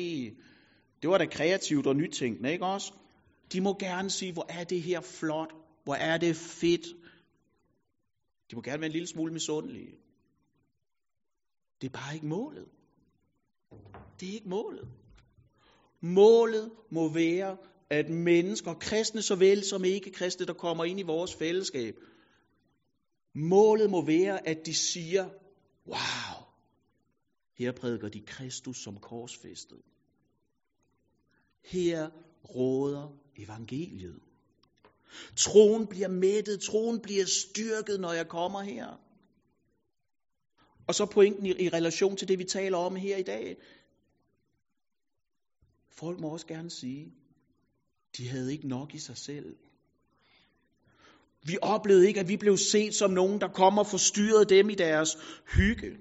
det 1.01 1.09
var 1.09 1.17
da 1.17 1.25
kreativt 1.25 1.87
og 1.87 1.95
nytænkende, 1.95 2.51
ikke 2.51 2.65
også? 2.65 2.93
De 3.53 3.61
må 3.61 3.77
gerne 3.79 4.09
sige, 4.09 4.33
hvor 4.33 4.45
er 4.49 4.63
det 4.63 4.81
her 4.81 5.01
flot, 5.01 5.53
hvor 5.83 5.95
er 5.95 6.17
det 6.17 6.35
fedt. 6.35 6.85
De 8.51 8.55
må 8.55 8.61
gerne 8.61 8.79
være 8.79 8.85
en 8.85 8.91
lille 8.91 9.07
smule 9.07 9.33
misundelige. 9.33 9.91
Det 11.81 11.87
er 11.87 11.91
bare 11.91 12.13
ikke 12.15 12.27
målet. 12.27 12.67
Det 14.19 14.29
er 14.29 14.33
ikke 14.33 14.49
målet. 14.49 14.87
Målet 16.01 16.71
må 16.91 17.13
være, 17.13 17.57
at 17.89 18.09
mennesker, 18.09 18.73
kristne 18.73 19.21
såvel 19.21 19.63
som 19.63 19.83
ikke 19.83 20.11
kristne, 20.11 20.45
der 20.45 20.53
kommer 20.53 20.85
ind 20.85 20.99
i 20.99 21.03
vores 21.03 21.35
fællesskab, 21.35 21.95
målet 23.35 23.89
må 23.89 24.05
være, 24.05 24.47
at 24.47 24.65
de 24.65 24.73
siger, 24.73 25.29
wow, 25.87 26.45
her 27.57 27.71
prædiker 27.71 28.09
de 28.09 28.21
Kristus 28.21 28.83
som 28.83 28.97
korsfæstet. 28.97 29.81
Her 31.63 32.09
råder 32.55 33.17
evangeliet. 33.37 34.19
Troen 35.37 35.87
bliver 35.87 36.07
mættet, 36.07 36.61
troen 36.61 37.01
bliver 37.01 37.25
styrket, 37.25 37.99
når 37.99 38.11
jeg 38.11 38.27
kommer 38.27 38.61
her. 38.61 38.99
Og 40.87 40.95
så 40.95 41.05
pointen 41.05 41.45
i, 41.45 41.49
i 41.49 41.69
relation 41.69 42.17
til 42.17 42.27
det, 42.27 42.39
vi 42.39 42.43
taler 42.43 42.77
om 42.77 42.95
her 42.95 43.17
i 43.17 43.23
dag. 43.23 43.57
Folk 45.89 46.19
må 46.19 46.27
også 46.27 46.47
gerne 46.47 46.69
sige, 46.69 47.13
de 48.17 48.27
havde 48.27 48.51
ikke 48.51 48.67
nok 48.67 48.93
i 48.93 48.99
sig 48.99 49.17
selv. 49.17 49.55
Vi 51.45 51.57
oplevede 51.61 52.07
ikke, 52.07 52.19
at 52.19 52.29
vi 52.29 52.37
blev 52.37 52.57
set 52.57 52.95
som 52.95 53.11
nogen, 53.11 53.41
der 53.41 53.47
kom 53.47 53.77
og 53.77 53.87
forstyrrede 53.87 54.45
dem 54.45 54.69
i 54.69 54.75
deres 54.75 55.17
hygge. 55.55 55.97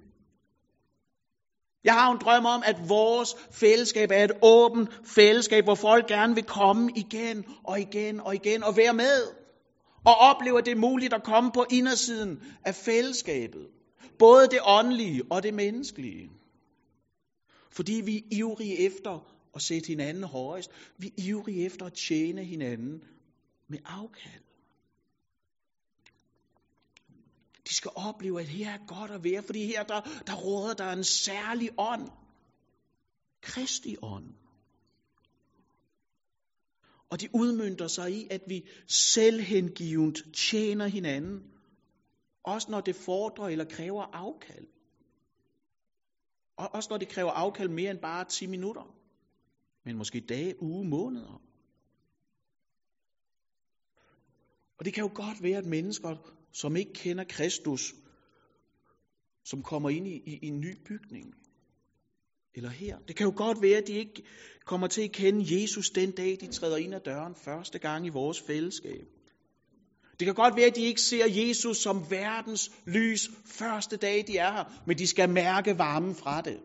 Jeg 1.85 1.95
har 1.95 2.13
en 2.13 2.19
drøm 2.19 2.47
om, 2.47 2.63
at 2.67 2.89
vores 2.89 3.37
fællesskab 3.51 4.11
er 4.11 4.25
et 4.25 4.33
åbent 4.43 4.89
fællesskab, 5.05 5.65
hvor 5.65 5.75
folk 5.75 6.07
gerne 6.07 6.35
vil 6.35 6.45
komme 6.45 6.91
igen 6.97 7.45
og 7.65 7.81
igen 7.81 8.21
og 8.21 8.35
igen 8.35 8.63
og 8.63 8.77
være 8.77 8.95
med. 8.95 9.23
Og 10.05 10.15
opleve, 10.15 10.59
at 10.59 10.67
det 10.67 10.73
er 10.73 10.81
muligt 10.81 11.15
at 11.15 11.25
komme 11.25 11.51
på 11.55 11.65
indersiden 11.71 12.43
af 12.65 12.75
fællesskabet. 12.75 13.69
Både 14.21 14.49
det 14.49 14.61
åndelige 14.63 15.23
og 15.31 15.43
det 15.43 15.55
menneskelige. 15.55 16.31
Fordi 17.71 17.93
vi 18.05 18.17
er 18.17 18.23
ivrige 18.31 18.79
efter 18.79 19.37
at 19.55 19.63
sætte 19.63 19.87
hinanden 19.87 20.25
højest. 20.25 20.71
Vi 20.99 21.07
er 21.07 21.23
ivrige 21.23 21.67
efter 21.67 21.87
at 21.87 21.93
tjene 21.93 22.45
hinanden 22.45 23.05
med 23.69 23.79
afkald. 23.85 24.43
De 27.69 27.75
skal 27.75 27.91
opleve, 27.95 28.41
at 28.41 28.49
her 28.49 28.71
er 28.71 28.87
godt 28.87 29.11
at 29.11 29.25
være, 29.25 29.43
fordi 29.43 29.67
her 29.67 29.83
der, 29.83 30.01
der 30.27 30.35
råder 30.35 30.75
der 30.75 30.93
en 30.93 31.05
særlig 31.05 31.71
ånd. 31.79 32.11
Kristi 33.43 33.97
ånd. 34.03 34.35
Og 37.11 37.21
de 37.21 37.29
udmyndter 37.35 37.89
sig 37.89 38.13
i, 38.13 38.29
at 38.31 38.41
vi 38.49 38.69
selvhengivet 38.87 40.25
tjener 40.35 40.87
hinanden, 40.87 41.43
også 42.45 42.71
når 42.71 42.81
det 42.81 42.97
fordrer 42.97 43.49
eller 43.49 43.65
kræver 43.65 44.03
afkald. 44.03 44.67
Og 46.57 46.75
også 46.75 46.91
når 46.91 46.99
det 46.99 47.09
kræver 47.09 47.31
afkald 47.31 47.69
mere 47.69 47.91
end 47.91 47.99
bare 47.99 48.25
10 48.25 48.47
minutter, 48.47 48.97
men 49.85 49.97
måske 49.97 50.21
dage, 50.21 50.63
uge, 50.63 50.89
måneder. 50.89 51.43
Og 54.79 54.85
det 54.85 54.95
kan 54.95 55.05
jo 55.05 55.11
godt 55.15 55.43
være, 55.43 55.59
at 55.59 55.67
mennesker, 55.67 56.17
som 56.53 56.77
ikke 56.77 56.93
kender 56.93 57.25
Kristus, 57.25 57.95
som 59.45 59.63
kommer 59.63 59.91
ind 59.91 60.07
i, 60.07 60.17
i, 60.27 60.39
i 60.43 60.47
en 60.47 60.61
ny 60.61 60.77
bygning, 60.87 61.35
eller 62.55 62.71
her. 62.71 62.99
Det 62.99 63.17
kan 63.17 63.27
jo 63.27 63.33
godt 63.37 63.63
være, 63.63 63.79
at 63.79 63.87
de 63.87 63.93
ikke 63.93 64.23
kommer 64.65 64.87
til 64.87 65.03
at 65.03 65.13
kende 65.13 65.61
Jesus 65.61 65.91
den 65.91 66.11
dag, 66.11 66.37
de 66.41 66.47
træder 66.47 66.77
ind 66.77 66.95
ad 66.95 67.01
døren 67.01 67.35
første 67.35 67.79
gang 67.79 68.07
i 68.07 68.09
vores 68.09 68.41
fællesskab. 68.41 69.20
Det 70.21 70.27
kan 70.27 70.35
godt 70.35 70.57
være, 70.57 70.67
at 70.67 70.77
de 70.77 70.85
ikke 70.85 71.01
ser 71.01 71.27
Jesus 71.27 71.79
som 71.79 72.11
verdens 72.11 72.71
lys 72.87 73.31
første 73.47 73.97
dag, 73.97 74.25
de 74.27 74.39
er 74.39 74.53
her, 74.53 74.65
men 74.87 74.99
de 74.99 75.07
skal 75.07 75.31
mærke 75.31 75.79
varmen 75.79 76.15
fra 76.15 76.41
det. 76.41 76.61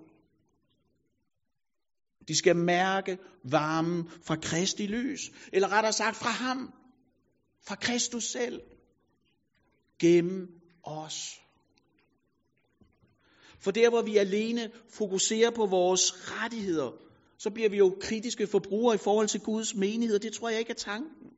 De 2.27 2.35
skal 2.35 2.55
mærke 2.55 3.17
varmen 3.43 4.09
fra 4.23 4.35
Kristi 4.35 4.85
lys, 4.85 5.31
eller 5.53 5.71
rettere 5.71 5.93
sagt 5.93 6.17
fra 6.17 6.29
ham, 6.29 6.73
fra 7.67 7.75
Kristus 7.75 8.23
selv, 8.23 8.61
gennem 9.99 10.47
os. 10.83 11.41
For 13.59 13.71
der, 13.71 13.89
hvor 13.89 14.01
vi 14.01 14.17
alene 14.17 14.71
fokuserer 14.89 15.51
på 15.51 15.65
vores 15.65 16.13
rettigheder, 16.31 16.91
så 17.37 17.49
bliver 17.49 17.69
vi 17.69 17.77
jo 17.77 17.97
kritiske 18.01 18.47
forbrugere 18.47 18.95
i 18.95 19.03
forhold 19.03 19.27
til 19.27 19.41
Guds 19.41 19.75
menighed, 19.75 20.19
det 20.19 20.33
tror 20.33 20.49
jeg 20.49 20.59
ikke 20.59 20.71
er 20.71 20.75
tanken. 20.75 21.34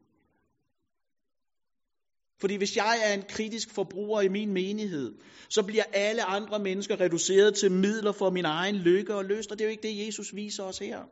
Fordi 2.39 2.55
hvis 2.55 2.77
jeg 2.77 2.99
er 3.05 3.13
en 3.13 3.23
kritisk 3.29 3.73
forbruger 3.73 4.21
i 4.21 4.27
min 4.27 4.53
menighed, 4.53 5.13
så 5.49 5.63
bliver 5.63 5.83
alle 5.93 6.23
andre 6.23 6.59
mennesker 6.59 6.99
reduceret 6.99 7.55
til 7.55 7.71
midler 7.71 8.11
for 8.11 8.29
min 8.29 8.45
egen 8.45 8.75
lykke 8.75 9.15
og 9.15 9.25
lyst, 9.25 9.51
og 9.51 9.59
det 9.59 9.65
er 9.65 9.69
jo 9.69 9.71
ikke 9.71 9.87
det, 9.87 10.05
Jesus 10.07 10.35
viser 10.35 10.63
os 10.63 10.77
her. 10.77 11.03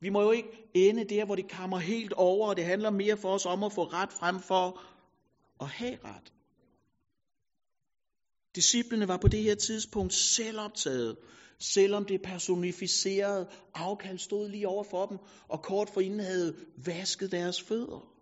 Vi 0.00 0.08
må 0.08 0.22
jo 0.22 0.30
ikke 0.30 0.48
ende 0.74 1.04
der, 1.04 1.24
hvor 1.24 1.34
det 1.34 1.50
kommer 1.50 1.78
helt 1.78 2.12
over, 2.12 2.48
og 2.48 2.56
det 2.56 2.64
handler 2.64 2.90
mere 2.90 3.16
for 3.16 3.28
os 3.34 3.46
om 3.46 3.62
at 3.62 3.72
få 3.72 3.84
ret 3.84 4.12
frem 4.12 4.40
for 4.40 4.80
at 5.60 5.68
have 5.68 5.98
ret. 6.04 6.32
Disciplene 8.54 9.08
var 9.08 9.16
på 9.16 9.28
det 9.28 9.42
her 9.42 9.54
tidspunkt 9.54 10.14
selvoptaget, 10.14 11.16
selvom 11.58 12.04
det 12.04 12.22
personificerede 12.22 13.48
afkald 13.74 14.18
stod 14.18 14.48
lige 14.48 14.68
over 14.68 14.84
for 14.84 15.06
dem, 15.06 15.18
og 15.48 15.62
kort 15.62 15.90
forinden 15.90 16.20
havde 16.20 16.56
vasket 16.84 17.32
deres 17.32 17.62
fødder. 17.62 18.15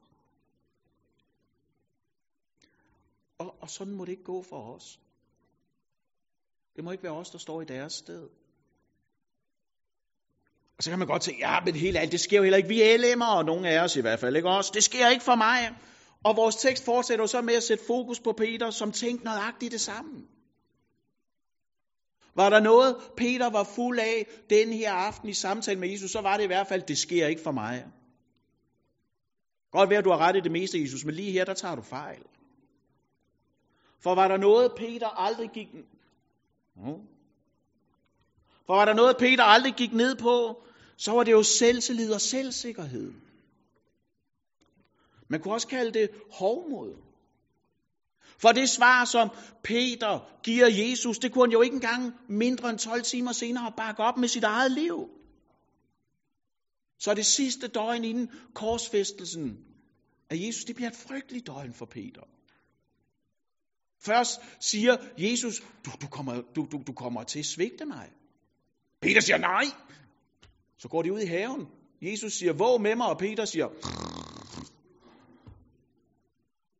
Og, 3.65 3.71
sådan 3.71 3.93
må 3.93 4.05
det 4.05 4.13
ikke 4.13 4.25
gå 4.25 4.43
for 4.43 4.75
os. 4.75 5.01
Det 6.77 6.85
må 6.85 6.91
ikke 6.91 7.03
være 7.03 7.13
os, 7.13 7.31
der 7.31 7.39
står 7.39 7.63
i 7.63 7.65
deres 7.65 7.93
sted. 7.93 8.29
Og 10.77 10.83
så 10.83 10.91
kan 10.91 10.99
man 10.99 11.09
godt 11.09 11.23
tænke, 11.23 11.41
ja, 11.41 11.61
men 11.65 11.75
helt 11.75 11.97
alt, 11.97 12.13
det 12.13 12.21
sker 12.21 12.37
jo 12.37 12.43
heller 12.43 12.57
ikke. 12.57 12.69
Vi 12.69 12.83
er 12.83 12.99
LM'er, 12.99 13.37
og 13.37 13.45
nogle 13.45 13.69
af 13.69 13.85
os 13.85 13.97
i 13.97 14.01
hvert 14.01 14.21
fald, 14.21 14.37
ikke 14.37 14.49
også? 14.49 14.71
Det 14.75 14.85
sker 14.85 15.09
ikke 15.09 15.25
for 15.25 15.35
mig. 15.35 15.77
Og 16.25 16.37
vores 16.37 16.57
tekst 16.57 16.85
fortsætter 16.85 17.23
jo 17.23 17.27
så 17.27 17.43
med 17.43 17.55
at 17.55 17.63
sætte 17.63 17.85
fokus 17.87 18.21
på 18.21 18.33
Peter, 18.33 18.71
som 18.71 18.93
tænkte 18.93 19.25
nøjagtigt 19.25 19.73
det 19.73 19.81
samme. 19.81 20.27
Var 22.35 22.51
der 22.51 22.61
noget, 22.61 22.97
Peter 23.17 23.51
var 23.51 23.65
fuld 23.65 23.99
af 23.99 24.27
den 24.51 24.73
her 24.73 24.93
aften 24.93 25.29
i 25.29 25.35
samtale 25.35 25.81
med 25.81 25.89
Jesus, 25.89 26.11
så 26.11 26.21
var 26.21 26.37
det 26.37 26.45
i 26.45 26.47
hvert 26.47 26.67
fald, 26.67 26.83
det 26.83 26.99
sker 26.99 27.27
ikke 27.27 27.43
for 27.43 27.53
mig. 27.53 27.85
Godt 29.71 29.91
være, 29.91 29.99
at 29.99 30.05
du 30.05 30.11
har 30.11 30.19
ret 30.19 30.37
i 30.37 30.41
det 30.41 30.53
meste, 30.53 30.81
Jesus, 30.81 31.05
men 31.05 31.15
lige 31.15 31.33
her, 31.33 31.45
der 31.45 31.55
tager 31.55 31.75
du 31.75 31.83
fejl. 31.83 32.23
For 34.05 34.15
var 34.15 34.29
der 34.29 34.37
noget, 34.37 34.73
Peter 34.77 35.09
aldrig 35.09 35.51
gik... 35.51 35.69
For 38.67 38.75
var 38.75 38.85
der 38.85 38.95
noget, 38.95 39.17
Peter 39.17 39.45
aldrig 39.45 39.75
gik 39.75 39.93
ned 39.93 40.17
på, 40.17 40.63
så 40.97 41.13
var 41.13 41.25
det 41.25 41.33
jo 41.33 41.43
selvtillid 41.43 42.13
og 42.13 42.21
selvsikkerhed. 42.21 43.13
Man 45.29 45.41
kunne 45.41 45.55
også 45.55 45.69
kalde 45.69 45.99
det 45.99 46.11
hovmod. 46.33 46.97
For 48.39 48.49
det 48.53 48.69
svar, 48.69 49.05
som 49.05 49.29
Peter 49.63 50.41
giver 50.43 50.69
Jesus, 50.69 51.19
det 51.19 51.33
kunne 51.33 51.45
han 51.45 51.53
jo 51.53 51.63
ikke 51.63 51.75
engang 51.75 52.15
mindre 52.29 52.71
end 52.71 52.79
12 52.79 53.03
timer 53.03 53.33
senere 53.33 53.73
bakke 53.77 54.03
op 54.03 54.17
med 54.17 54.29
sit 54.29 54.45
eget 54.45 54.73
liv. 54.73 55.09
Så 56.99 57.15
det 57.15 57.27
sidste 57.27 57.69
døgn 57.69 58.05
inden 58.05 58.31
korsfæstelsen 58.55 59.65
af 60.31 60.37
Jesus, 60.37 60.65
det 60.65 60.77
bliver 60.77 60.91
et 60.91 60.97
frygteligt 60.97 61.47
døgn 61.47 61.75
for 61.75 61.87
Peter. 61.87 62.23
Først 64.05 64.41
siger 64.61 64.97
Jesus, 65.19 65.61
du, 65.85 65.91
du, 66.03 66.07
kommer, 66.07 66.43
du, 66.57 66.69
du, 66.73 66.83
du 66.87 66.93
kommer 66.93 67.23
til 67.23 67.39
at 67.39 67.45
svigte 67.45 67.85
mig. 67.85 68.11
Peter 69.01 69.21
siger 69.21 69.39
nej. 69.39 69.65
Så 70.79 70.89
går 70.89 71.03
de 71.03 71.13
ud 71.13 71.21
i 71.21 71.27
haven. 71.27 71.69
Jesus 72.03 72.33
siger, 72.33 72.53
våg 72.53 72.81
med 72.81 72.97
mig, 72.97 73.07
og 73.07 73.19
Peter 73.19 73.45
siger, 73.45 73.69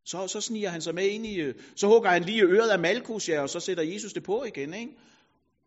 så, 0.05 0.29
så 0.29 0.41
sniger 0.41 0.69
han 0.69 0.83
sig 0.83 0.95
med 0.95 1.09
ind 1.09 1.27
i, 1.27 1.41
øh, 1.41 1.55
så 1.77 1.87
hugger 1.87 2.11
han 2.11 2.23
lige 2.23 2.43
øret 2.43 2.71
af 2.71 2.79
Malkus, 2.79 3.29
ja, 3.29 3.43
og 3.43 3.51
så 3.51 3.61
sætter 3.61 3.83
Jesus 3.83 4.13
det 4.13 4.23
på 4.23 4.45
igen, 4.45 4.75
ikke? 4.75 4.93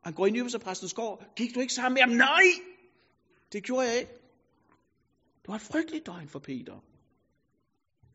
Han 0.04 0.14
går 0.14 0.28
ind 0.28 0.38
i 0.38 0.58
præstens 0.58 0.94
gård. 0.94 1.24
Gik 1.36 1.56
du 1.56 1.60
ikke 1.60 1.74
sammen 1.74 1.94
med 1.94 2.02
ham? 2.02 2.10
Nej! 2.10 2.44
Det 3.52 3.64
gjorde 3.64 3.88
jeg 3.88 4.00
ikke. 4.00 4.12
Det 5.42 5.48
var 5.48 5.56
et 5.56 5.62
frygteligt 5.62 6.06
døgn 6.06 6.30
for 6.30 6.40
Peter. 6.40 6.80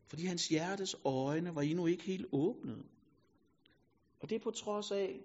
Fordi 0.07 0.25
hans 0.25 0.47
hjertes 0.47 0.95
øjne 1.05 1.55
var 1.55 1.61
endnu 1.61 1.85
ikke 1.85 2.03
helt 2.03 2.25
åbnet. 2.31 2.83
Og 4.23 4.29
det 4.29 4.35
er 4.35 4.39
på 4.43 4.51
trods 4.51 4.91
af, 4.91 5.21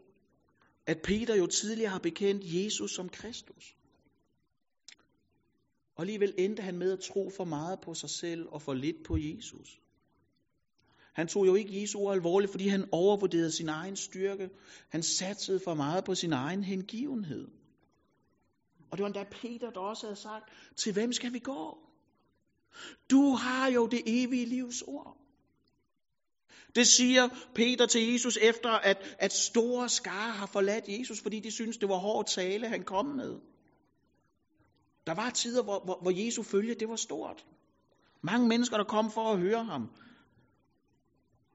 at 0.87 0.99
Peter 1.05 1.35
jo 1.35 1.47
tidligere 1.47 1.91
har 1.91 1.99
bekendt 1.99 2.43
Jesus 2.45 2.91
som 2.95 3.09
Kristus. 3.09 3.77
Og 5.95 6.03
alligevel 6.03 6.35
endte 6.39 6.63
han 6.63 6.79
med 6.79 6.93
at 6.93 7.01
tro 7.01 7.31
for 7.37 7.45
meget 7.45 7.81
på 7.81 7.95
sig 7.95 8.11
selv 8.11 8.49
og 8.49 8.63
for 8.63 8.75
lidt 8.75 8.97
på 9.07 9.17
Jesus. 9.17 9.81
Han 11.13 11.29
tog 11.29 11.47
jo 11.47 11.55
ikke 11.55 11.81
Jesu 11.81 11.99
ord 11.99 12.15
alvorligt, 12.15 12.51
fordi 12.51 12.69
han 12.69 12.89
overvurderede 12.93 13.53
sin 13.53 13.69
egen 13.69 13.97
styrke. 13.97 14.51
Han 14.89 15.03
satsede 15.03 15.61
for 15.65 15.75
meget 15.75 16.05
på 16.05 16.15
sin 16.15 16.33
egen 16.33 16.65
hengivenhed. 16.65 17.49
Og 18.91 18.99
det 18.99 19.03
var 19.03 19.07
endda 19.07 19.25
Peter, 19.31 19.71
der 19.71 19.81
også 19.81 20.07
havde 20.07 20.21
sagt, 20.21 20.45
til 20.77 20.93
hvem 20.93 21.13
skal 21.13 21.33
vi 21.33 21.39
gå? 21.39 21.79
Du 23.11 23.31
har 23.31 23.71
jo 23.71 23.87
det 23.87 24.03
evige 24.07 24.47
livs 24.47 24.83
ord. 24.83 25.28
Det 26.75 26.87
siger 26.87 27.29
Peter 27.55 27.87
til 27.87 28.13
Jesus 28.13 28.39
efter, 28.43 28.71
at, 28.71 29.17
at 29.19 29.33
store 29.33 29.89
skare 29.89 30.33
har 30.33 30.47
forladt 30.47 30.89
Jesus, 30.89 31.21
fordi 31.21 31.41
de 31.41 31.51
synes 31.51 31.77
det 31.77 31.89
var 31.89 31.97
hård 31.97 32.27
tale, 32.27 32.69
han 32.69 32.85
kom 32.85 33.07
med. 33.07 33.39
Der 35.07 35.15
var 35.15 35.31
tider, 35.31 35.63
hvor, 35.63 35.85
hvor, 35.85 35.99
hvor 36.03 36.11
Jesu 36.11 36.43
følge, 36.43 36.75
det 36.75 36.89
var 36.89 36.97
stort. 36.97 37.47
Mange 38.23 38.49
mennesker, 38.49 38.77
der 38.77 38.85
kom 38.85 39.11
for 39.11 39.33
at 39.33 39.41
høre 39.41 39.65
ham. 39.65 39.91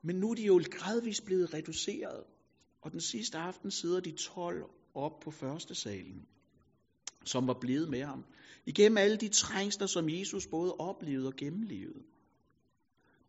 Men 0.04 0.16
nu 0.16 0.32
er 0.32 0.36
de 0.36 0.44
jo 0.44 0.62
gradvist 0.72 1.26
blevet 1.26 1.54
reduceret. 1.54 2.24
Og 2.82 2.92
den 2.92 3.02
sidste 3.02 3.38
aften 3.38 3.72
sidder 3.72 4.00
de 4.00 4.12
12 4.12 4.70
op 4.96 5.20
på 5.24 5.32
første 5.32 5.76
salen, 5.76 6.28
som 7.26 7.48
var 7.48 7.58
blevet 7.62 7.90
med 7.90 8.04
ham. 8.04 8.24
Igennem 8.66 8.98
alle 8.98 9.18
de 9.18 9.28
trængsler, 9.28 9.88
som 9.88 10.10
Jesus 10.10 10.48
både 10.48 10.76
oplevede 10.76 11.28
og 11.28 11.36
gennemlevede. 11.36 12.04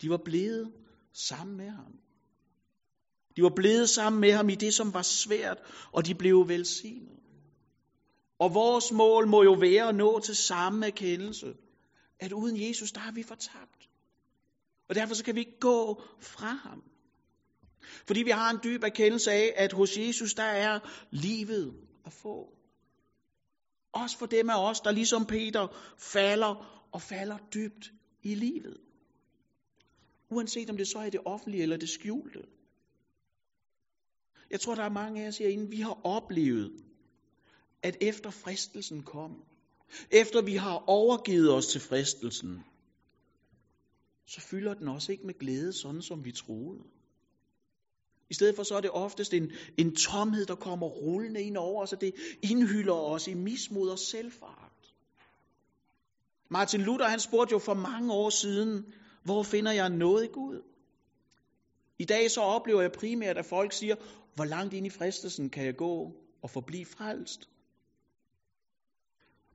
De 0.03 0.11
var 0.11 0.21
blevet 0.25 0.73
sammen 1.15 1.57
med 1.57 1.71
ham. 1.71 1.99
De 3.37 3.43
var 3.43 3.53
blevet 3.57 3.89
sammen 3.89 4.21
med 4.21 4.33
ham 4.33 4.49
i 4.49 4.55
det, 4.55 4.75
som 4.75 4.95
var 4.95 5.03
svært, 5.03 5.59
og 5.93 6.07
de 6.07 6.15
blev 6.15 6.49
velsignet. 6.49 7.19
Og 8.39 8.55
vores 8.55 8.93
mål 8.93 9.27
må 9.27 9.43
jo 9.43 9.53
være 9.53 9.89
at 9.89 9.95
nå 9.95 10.21
til 10.21 10.37
samme 10.37 10.87
erkendelse, 10.87 11.55
at 12.21 12.33
uden 12.33 12.61
Jesus, 12.61 12.93
der 12.93 13.01
er 13.01 13.13
vi 13.13 13.23
fortabt. 13.23 13.89
Og 14.89 14.95
derfor 14.95 15.15
så 15.15 15.25
kan 15.25 15.35
vi 15.35 15.41
ikke 15.41 15.61
gå 15.61 16.03
fra 16.21 16.53
ham. 16.55 16.83
Fordi 18.07 18.23
vi 18.23 18.31
har 18.31 18.51
en 18.51 18.61
dyb 18.65 18.83
erkendelse 18.83 19.33
af, 19.33 19.53
at 19.57 19.73
hos 19.73 19.99
Jesus, 19.99 20.35
der 20.35 20.43
er 20.43 20.81
livet 21.11 21.75
at 22.07 22.13
få. 22.13 22.53
Også 23.93 24.19
for 24.19 24.27
dem 24.27 24.51
af 24.51 24.69
os, 24.69 24.81
der 24.81 24.91
ligesom 24.91 25.27
Peter 25.27 25.69
falder 25.99 26.85
og 26.93 27.03
falder 27.03 27.39
dybt 27.55 27.93
i 28.23 28.35
livet. 28.35 28.84
Uanset 30.31 30.71
om 30.71 30.77
det 30.77 30.89
så 30.89 30.99
er 30.99 31.11
det 31.11 31.21
offentlige 31.25 31.63
eller 31.63 31.77
det 31.77 31.89
skjulte. 31.89 32.45
Jeg 34.51 34.61
tror, 34.61 34.75
der 34.75 34.83
er 34.83 34.89
mange 34.89 35.25
af 35.25 35.29
os 35.29 35.39
herinde, 35.39 35.71
vi 35.71 35.81
har 35.81 36.01
oplevet, 36.05 36.73
at 37.83 37.97
efter 38.01 38.31
fristelsen 38.31 39.03
kom, 39.03 39.45
efter 40.11 40.43
vi 40.43 40.57
har 40.57 40.85
overgivet 40.87 41.53
os 41.53 41.67
til 41.67 41.81
fristelsen, 41.81 42.65
så 44.27 44.41
fylder 44.41 44.75
den 44.75 44.89
også 44.89 45.13
ikke 45.13 45.27
med 45.27 45.39
glæde, 45.39 45.73
sådan 45.73 46.03
som 46.03 46.25
vi 46.25 46.33
troede. 46.33 46.81
I 48.31 48.35
stedet 48.35 48.57
for 48.57 48.63
så 48.63 48.77
er 48.77 48.81
det 48.81 48.91
oftest 48.91 49.35
en, 49.35 49.53
en 49.79 49.97
tomhed, 49.97 50.47
der 50.47 50.55
kommer 50.55 50.87
rullende 50.87 51.43
ind 51.43 51.57
over 51.57 51.83
os, 51.83 51.93
og 51.93 52.01
det 52.01 52.15
indhylder 52.43 52.95
os 52.95 53.29
i 53.29 53.35
mismod 53.35 53.91
og 53.91 53.99
selvfart. 53.99 54.95
Martin 56.51 56.81
Luther 56.81 57.09
han 57.09 57.21
spurgte 57.21 57.53
jo 57.53 57.59
for 57.59 57.75
mange 57.75 58.13
år 58.13 58.31
siden, 58.31 58.95
hvor 59.25 59.43
finder 59.43 59.73
jeg 59.73 59.91
noget 59.91 60.25
i 60.25 60.33
Gud? 60.33 60.63
I 61.99 62.05
dag 62.05 62.31
så 62.31 62.41
oplever 62.41 62.81
jeg 62.81 62.93
primært, 62.93 63.39
at 63.39 63.47
folk 63.47 63.73
siger, 63.73 63.97
hvor 64.35 64.45
langt 64.45 64.75
ind 64.75 64.87
i 64.87 64.91
fristelsen 64.91 65.51
kan 65.51 65.65
jeg 65.65 65.77
gå 65.77 66.13
og 66.43 66.51
forblive 66.51 66.87
frelst? 66.87 67.49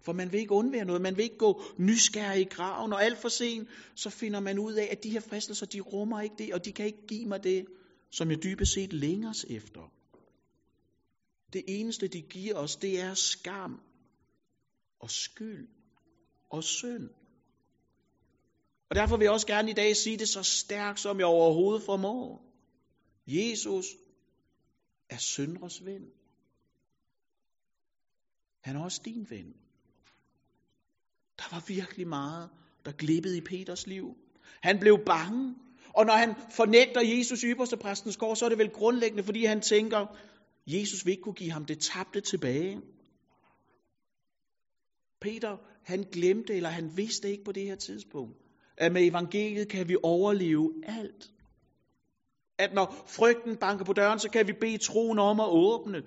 For 0.02 0.14
man 0.14 0.32
vil 0.32 0.40
ikke 0.40 0.54
undvære 0.54 0.86
noget, 0.86 1.02
man 1.02 1.18
vil 1.18 1.24
ikke 1.24 1.38
gå 1.38 1.62
nysgerrig 1.78 2.42
i 2.42 2.50
graven, 2.50 2.94
og 2.94 3.04
alt 3.04 3.18
for 3.18 3.30
sent, 3.30 3.70
så 3.96 4.10
finder 4.10 4.40
man 4.40 4.60
ud 4.60 4.74
af, 4.74 4.88
at 4.92 5.04
de 5.04 5.10
her 5.10 5.20
fristelser, 5.20 5.66
de 5.66 5.80
rummer 5.80 6.22
ikke 6.22 6.36
det, 6.38 6.54
og 6.54 6.66
de 6.66 6.72
kan 6.72 6.86
ikke 6.86 7.08
give 7.08 7.26
mig 7.26 7.44
det, 7.44 7.66
som 8.12 8.32
jeg 8.32 8.44
dybest 8.44 8.74
set 8.74 8.94
længes 8.94 9.46
efter. 9.50 9.92
Det 11.54 11.64
eneste, 11.68 12.08
de 12.08 12.22
giver 12.22 12.56
os, 12.56 12.76
det 12.76 13.02
er 13.02 13.14
skam 13.14 13.82
og 15.00 15.10
skyld 15.12 15.68
og 16.50 16.64
synd. 16.64 17.10
Og 18.90 18.96
derfor 18.96 19.18
vil 19.18 19.26
jeg 19.26 19.34
også 19.34 19.48
gerne 19.48 19.72
i 19.72 19.74
dag 19.74 19.96
sige 19.96 20.18
det 20.18 20.30
så 20.30 20.44
stærkt, 20.44 21.00
som 21.00 21.18
jeg 21.20 21.26
overhovedet 21.26 21.84
formår. 21.84 22.46
Jesus 23.28 23.86
er 25.10 25.18
syndres 25.18 25.86
ven. 25.86 26.02
Han 28.64 28.76
er 28.76 28.84
også 28.84 29.02
din 29.06 29.30
ven. 29.30 29.54
Der 31.38 31.44
var 31.52 31.64
virkelig 31.68 32.08
meget, 32.08 32.50
der 32.86 32.92
glippede 32.92 33.38
i 33.38 33.42
Peters 33.42 33.88
liv. 33.88 34.16
Han 34.62 34.80
blev 34.80 35.00
bange, 35.06 35.56
og 35.96 36.06
når 36.06 36.14
han 36.14 36.36
fornægter 36.52 37.02
Jesus 37.02 37.42
ypperste 37.42 37.78
præstens 37.78 38.18
gård, 38.18 38.36
så 38.36 38.46
er 38.46 38.50
det 38.50 38.58
vel 38.58 38.70
grundlæggende, 38.70 39.24
fordi 39.24 39.46
han 39.46 39.62
tænker, 39.62 40.06
Jesus 40.68 41.06
vil 41.06 41.12
ikke 41.12 41.24
kunne 41.24 41.36
give 41.36 41.52
ham 41.52 41.66
det 41.66 41.80
tabte 41.80 42.22
tilbage. 42.22 42.82
Peter, 45.22 45.58
han 45.84 46.04
glemte, 46.12 46.54
eller 46.54 46.70
han 46.70 46.98
vidste 46.98 47.32
ikke 47.32 47.44
på 47.44 47.52
det 47.52 47.64
her 47.64 47.76
tidspunkt, 47.76 48.38
at 48.80 48.92
med 48.92 49.08
evangeliet 49.08 49.68
kan 49.68 49.88
vi 49.88 49.98
overleve 50.04 50.74
alt. 50.88 51.32
At 52.58 52.74
når 52.74 53.04
frygten 53.08 53.58
banker 53.58 53.86
på 53.86 53.94
døren, 53.94 54.20
så 54.20 54.30
kan 54.30 54.48
vi 54.48 54.54
bede 54.54 54.78
troen 54.78 55.20
om 55.20 55.40
at 55.40 55.50
åbne. 55.50 56.04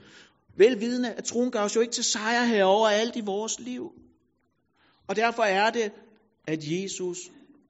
Velvidende, 0.57 1.15
at 1.15 1.25
troen 1.25 1.51
gør 1.51 1.61
os 1.61 1.77
jo 1.77 1.81
ikke 1.81 1.93
til 1.93 2.05
sejr 2.05 2.45
herover 2.45 2.89
alt 2.89 3.17
i 3.17 3.21
vores 3.21 3.61
liv. 3.61 3.93
Og 5.07 5.17
derfor 5.17 5.43
er 5.43 5.71
det, 5.71 5.93
at 6.47 6.59
Jesus 6.63 7.19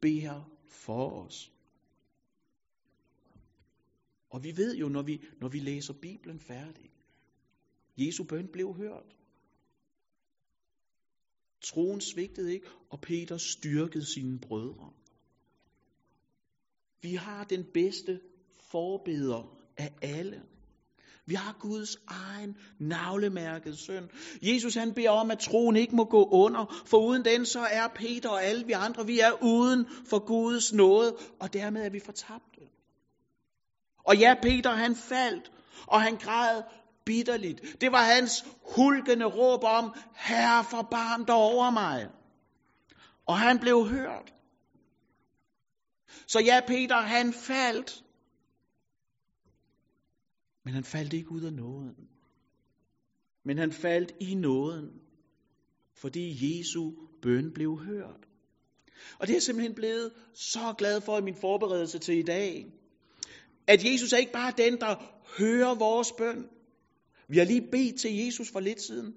beder 0.01 0.51
for 0.69 1.11
os. 1.11 1.53
Og 4.31 4.45
vi 4.45 4.57
ved 4.57 4.77
jo, 4.77 4.89
når 4.89 5.03
vi, 5.03 5.25
når 5.41 5.49
vi 5.49 5.59
læser 5.59 5.95
Bibelen 6.03 6.41
færdig, 6.41 6.91
Jesu 7.97 8.25
bøn 8.25 8.49
blev 8.53 8.75
hørt. 8.75 9.17
Troen 11.63 12.01
svigtede 12.01 12.55
ikke, 12.55 12.67
og 12.91 13.01
Peter 13.01 13.37
styrkede 13.37 14.07
sine 14.15 14.39
brødre. 14.39 14.91
Vi 17.03 17.15
har 17.15 17.45
den 17.45 17.65
bedste 17.75 18.21
forbeder 18.71 19.59
af 19.77 19.95
alle. 20.03 20.43
Vi 21.27 21.35
har 21.35 21.57
Guds 21.61 21.97
egen 22.07 22.57
navlemærket 22.79 23.79
søn. 23.79 24.11
Jesus 24.43 24.75
han 24.75 24.95
beder 24.95 25.11
om, 25.11 25.31
at 25.31 25.39
troen 25.39 25.77
ikke 25.77 25.97
må 25.97 26.05
gå 26.05 26.29
under, 26.31 26.83
for 26.87 26.99
uden 26.99 27.25
den 27.25 27.47
så 27.47 27.61
er 27.61 27.89
Peter 27.89 28.29
og 28.29 28.45
alle 28.45 28.67
vi 28.67 28.73
andre, 28.73 29.07
vi 29.07 29.21
er 29.21 29.43
uden 29.43 29.87
for 30.07 30.19
Guds 30.19 30.73
nåde, 30.73 31.17
og 31.41 31.53
dermed 31.53 31.83
er 31.83 31.91
vi 31.91 32.01
fortabte. 32.01 32.61
Og 34.05 34.17
ja, 34.17 34.35
Peter 34.43 34.71
han 34.71 34.97
faldt, 34.97 35.53
og 35.87 36.03
han 36.03 36.17
græd 36.17 36.63
bitterligt. 37.07 37.81
Det 37.81 37.93
var 37.93 38.03
hans 38.03 38.45
hulkende 38.77 39.25
råb 39.25 39.65
om, 39.65 39.95
Herre 40.15 40.65
forbarm 40.65 41.25
dig 41.25 41.35
over 41.35 41.71
mig. 41.71 42.09
Og 43.27 43.39
han 43.39 43.59
blev 43.59 43.89
hørt. 43.89 44.35
Så 46.27 46.41
ja, 46.41 46.61
Peter 46.67 46.97
han 46.97 47.33
faldt, 47.33 48.05
men 50.65 50.75
han 50.75 50.85
faldt 50.85 51.13
ikke 51.13 51.33
ud 51.33 51.43
af 51.43 51.53
nåden. 51.53 52.09
Men 53.45 53.59
han 53.59 53.73
faldt 53.73 54.13
i 54.21 54.35
nåden, 54.35 54.91
fordi 55.97 56.59
Jesu 56.59 56.93
bøn 57.23 57.53
blev 57.55 57.79
hørt. 57.79 58.27
Og 59.19 59.27
det 59.27 59.31
er 59.31 59.37
jeg 59.37 59.43
simpelthen 59.43 59.75
blevet 59.75 60.13
så 60.35 60.75
glad 60.79 61.01
for 61.01 61.19
i 61.19 61.23
min 61.23 61.35
forberedelse 61.35 61.99
til 61.99 62.19
i 62.19 62.23
dag. 62.23 62.73
At 63.67 63.85
Jesus 63.85 64.13
er 64.13 64.17
ikke 64.17 64.33
bare 64.33 64.53
den, 64.59 64.81
der 64.81 64.95
hører 65.39 65.75
vores 65.75 66.13
bøn. 66.13 66.49
Vi 67.29 67.39
har 67.39 67.45
lige 67.45 67.69
bedt 67.73 68.01
til 68.01 68.17
Jesus 68.17 68.51
for 68.53 68.61
lidt 68.61 68.83
siden. 68.83 69.15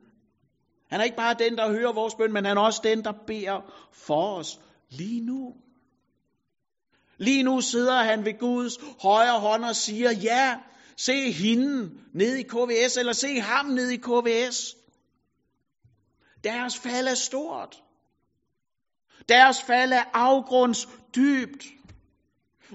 Han 0.90 1.00
er 1.00 1.04
ikke 1.04 1.18
bare 1.18 1.36
den, 1.40 1.58
der 1.58 1.72
hører 1.72 1.94
vores 1.94 2.16
bøn, 2.16 2.34
men 2.34 2.46
han 2.46 2.58
er 2.58 2.62
også 2.62 2.82
den, 2.84 3.04
der 3.04 3.14
beder 3.28 3.74
for 3.94 4.36
os 4.36 4.60
lige 4.90 5.22
nu. 5.22 5.54
Lige 7.18 7.44
nu 7.44 7.62
sidder 7.62 8.04
han 8.04 8.26
ved 8.26 8.40
Guds 8.40 8.78
højre 9.02 9.40
hånd 9.40 9.66
og 9.66 9.76
siger, 9.76 10.12
ja, 10.12 10.56
Se 10.98 11.32
hende 11.32 11.92
ned 12.14 12.36
i 12.36 12.44
KVS, 12.44 12.98
eller 12.98 13.14
se 13.14 13.40
ham 13.40 13.66
ned 13.66 13.90
i 13.90 13.98
KVS. 13.98 14.76
Deres 16.44 16.78
fald 16.78 17.08
er 17.08 17.16
stort. 17.16 17.84
Deres 19.30 19.62
fald 19.62 19.92
er 19.92 20.04
afgrunds 20.14 20.90
dybt. 21.16 21.66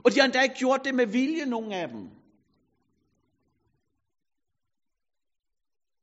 Og 0.04 0.12
de 0.12 0.18
har 0.18 0.24
endda 0.24 0.42
ikke 0.42 0.54
gjort 0.54 0.84
det 0.84 0.94
med 0.94 1.06
vilje, 1.06 1.46
nogle 1.46 1.76
af 1.76 1.88
dem. 1.88 2.08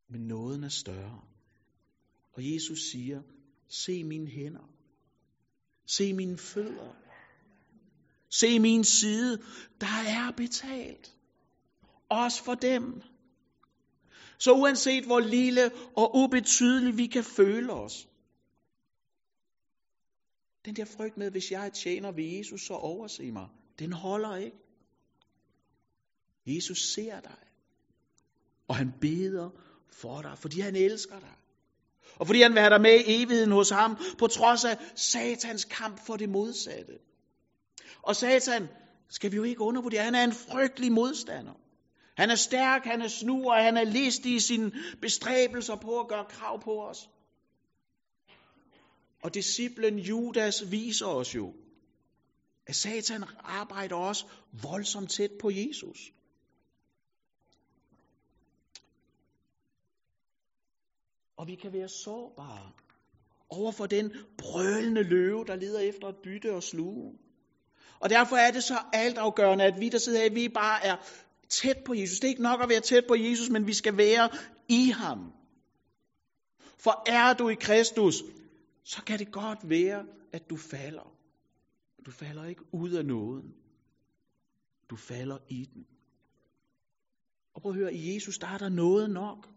Men 0.10 0.22
nåden 0.22 0.64
er 0.64 0.70
større. 0.70 1.22
Og 2.34 2.54
Jesus 2.54 2.80
siger, 2.92 3.22
se 3.68 4.04
mine 4.04 4.28
hænder. 4.28 4.70
Se 5.86 6.14
mine 6.14 6.38
fødder. 6.38 6.94
Se 8.30 8.60
min 8.60 8.84
side. 8.84 9.38
Der 9.82 10.04
er 10.08 10.32
betalt. 10.38 11.16
Også 12.10 12.44
for 12.44 12.56
dem. 12.56 13.02
Så 14.40 14.54
uanset 14.54 15.06
hvor 15.06 15.20
lille 15.20 15.72
og 15.98 16.16
ubetydelig 16.16 16.98
vi 16.98 17.08
kan 17.08 17.24
føle 17.24 17.74
os, 17.74 18.08
den 20.66 20.76
der 20.76 20.86
frygt 20.86 21.18
med, 21.18 21.32
hvis 21.32 21.52
jeg 21.52 21.74
tjener 21.74 22.12
ved 22.12 22.24
Jesus, 22.24 22.62
så 22.62 22.74
overse 22.74 23.32
mig, 23.32 23.48
den 23.80 23.94
holder 23.94 24.36
ikke. 24.36 24.58
Jesus 26.46 26.94
ser 26.94 27.20
dig, 27.20 27.38
og 28.68 28.76
han 28.76 28.92
beder 29.02 29.50
for 29.92 30.22
dig, 30.22 30.38
fordi 30.38 30.60
han 30.60 30.76
elsker 30.76 31.20
dig. 31.20 31.36
Og 32.16 32.28
fordi 32.28 32.42
han 32.42 32.54
vil 32.54 32.60
have 32.60 32.74
dig 32.74 32.82
med 32.82 33.00
i 33.00 33.24
evigheden 33.24 33.52
hos 33.52 33.70
ham, 33.70 33.98
på 34.18 34.28
trods 34.28 34.66
af 34.66 34.78
satans 34.96 35.66
kamp 35.66 36.06
for 36.06 36.16
det 36.16 36.30
modsatte. 36.30 36.94
Og 38.04 38.16
satan 38.16 38.68
skal 39.10 39.32
vi 39.32 39.36
jo 39.36 39.44
ikke 39.44 39.62
undervurdere, 39.62 40.04
han 40.04 40.16
er 40.16 40.24
en 40.24 40.34
frygtelig 40.34 40.92
modstander. 40.92 41.54
Han 42.18 42.30
er 42.30 42.36
stærk, 42.36 42.84
han 42.86 43.02
er 43.02 43.08
snu, 43.08 43.50
og 43.50 43.64
han 43.64 43.78
er 43.78 43.84
listig 43.84 44.36
i 44.36 44.40
sine 44.40 44.72
bestræbelser 45.02 45.76
på 45.76 46.00
at 46.00 46.08
gøre 46.08 46.26
krav 46.30 46.64
på 46.64 46.84
os. 46.84 47.10
Og 49.24 49.34
disciplen 49.34 50.00
Judas 50.00 50.72
viser 50.72 51.06
os 51.06 51.36
jo, 51.36 51.54
at 52.68 52.76
Satan 52.76 53.24
arbejder 53.40 53.96
også 53.96 54.26
voldsomt 54.64 55.12
tæt 55.12 55.32
på 55.42 55.50
Jesus. 55.50 56.12
Og 61.38 61.48
vi 61.48 61.56
kan 61.56 61.74
være 61.74 61.90
sårbare 61.90 62.72
over 63.50 63.72
for 63.72 63.86
den 63.86 64.12
brølende 64.38 65.04
løve, 65.04 65.46
der 65.46 65.56
leder 65.56 65.80
efter 65.80 66.08
at 66.08 66.16
bytte 66.24 66.54
og 66.56 66.64
sluge. 66.64 67.18
Og 68.00 68.10
derfor 68.10 68.36
er 68.36 68.52
det 68.52 68.64
så 68.64 68.78
altafgørende, 68.94 69.64
at 69.64 69.80
vi, 69.80 69.90
der 69.90 69.98
sidder 69.98 70.22
her, 70.22 70.34
vi 70.34 70.50
bare 70.50 70.86
er 70.86 70.98
tæt 71.50 71.78
på 71.86 71.94
Jesus. 71.94 72.20
Det 72.20 72.28
er 72.28 72.30
ikke 72.30 72.42
nok 72.42 72.62
at 72.62 72.70
være 72.70 72.80
tæt 72.80 73.06
på 73.08 73.16
Jesus, 73.16 73.50
men 73.50 73.68
vi 73.68 73.74
skal 73.74 73.98
være 73.98 74.30
i 74.70 74.90
ham. 74.90 75.34
For 76.78 77.04
er 77.12 77.34
du 77.34 77.50
i 77.50 77.56
Kristus, 77.56 78.24
så 78.84 79.04
kan 79.04 79.20
det 79.20 79.32
godt 79.32 79.70
være, 79.70 80.06
at 80.34 80.50
du 80.50 80.58
falder. 80.58 81.18
Du 82.06 82.12
falder 82.12 82.46
ikke 82.46 82.74
ud 82.74 82.92
af 82.92 83.06
nåden. 83.06 83.54
Du 84.90 84.96
falder 84.96 85.38
i 85.50 85.66
den. 85.74 85.86
Og 87.54 87.62
prøv 87.62 87.72
at 87.72 87.78
høre, 87.78 87.94
i 87.94 88.16
Jesus 88.16 88.38
der 88.38 88.48
er 88.48 88.58
der 88.58 88.70
noget 88.70 89.10
nok. 89.10 89.48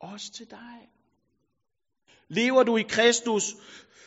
Også 0.00 0.32
til 0.32 0.50
dig. 0.50 0.88
Lever 2.28 2.62
du 2.62 2.76
i 2.76 2.82
Kristus, 2.82 3.56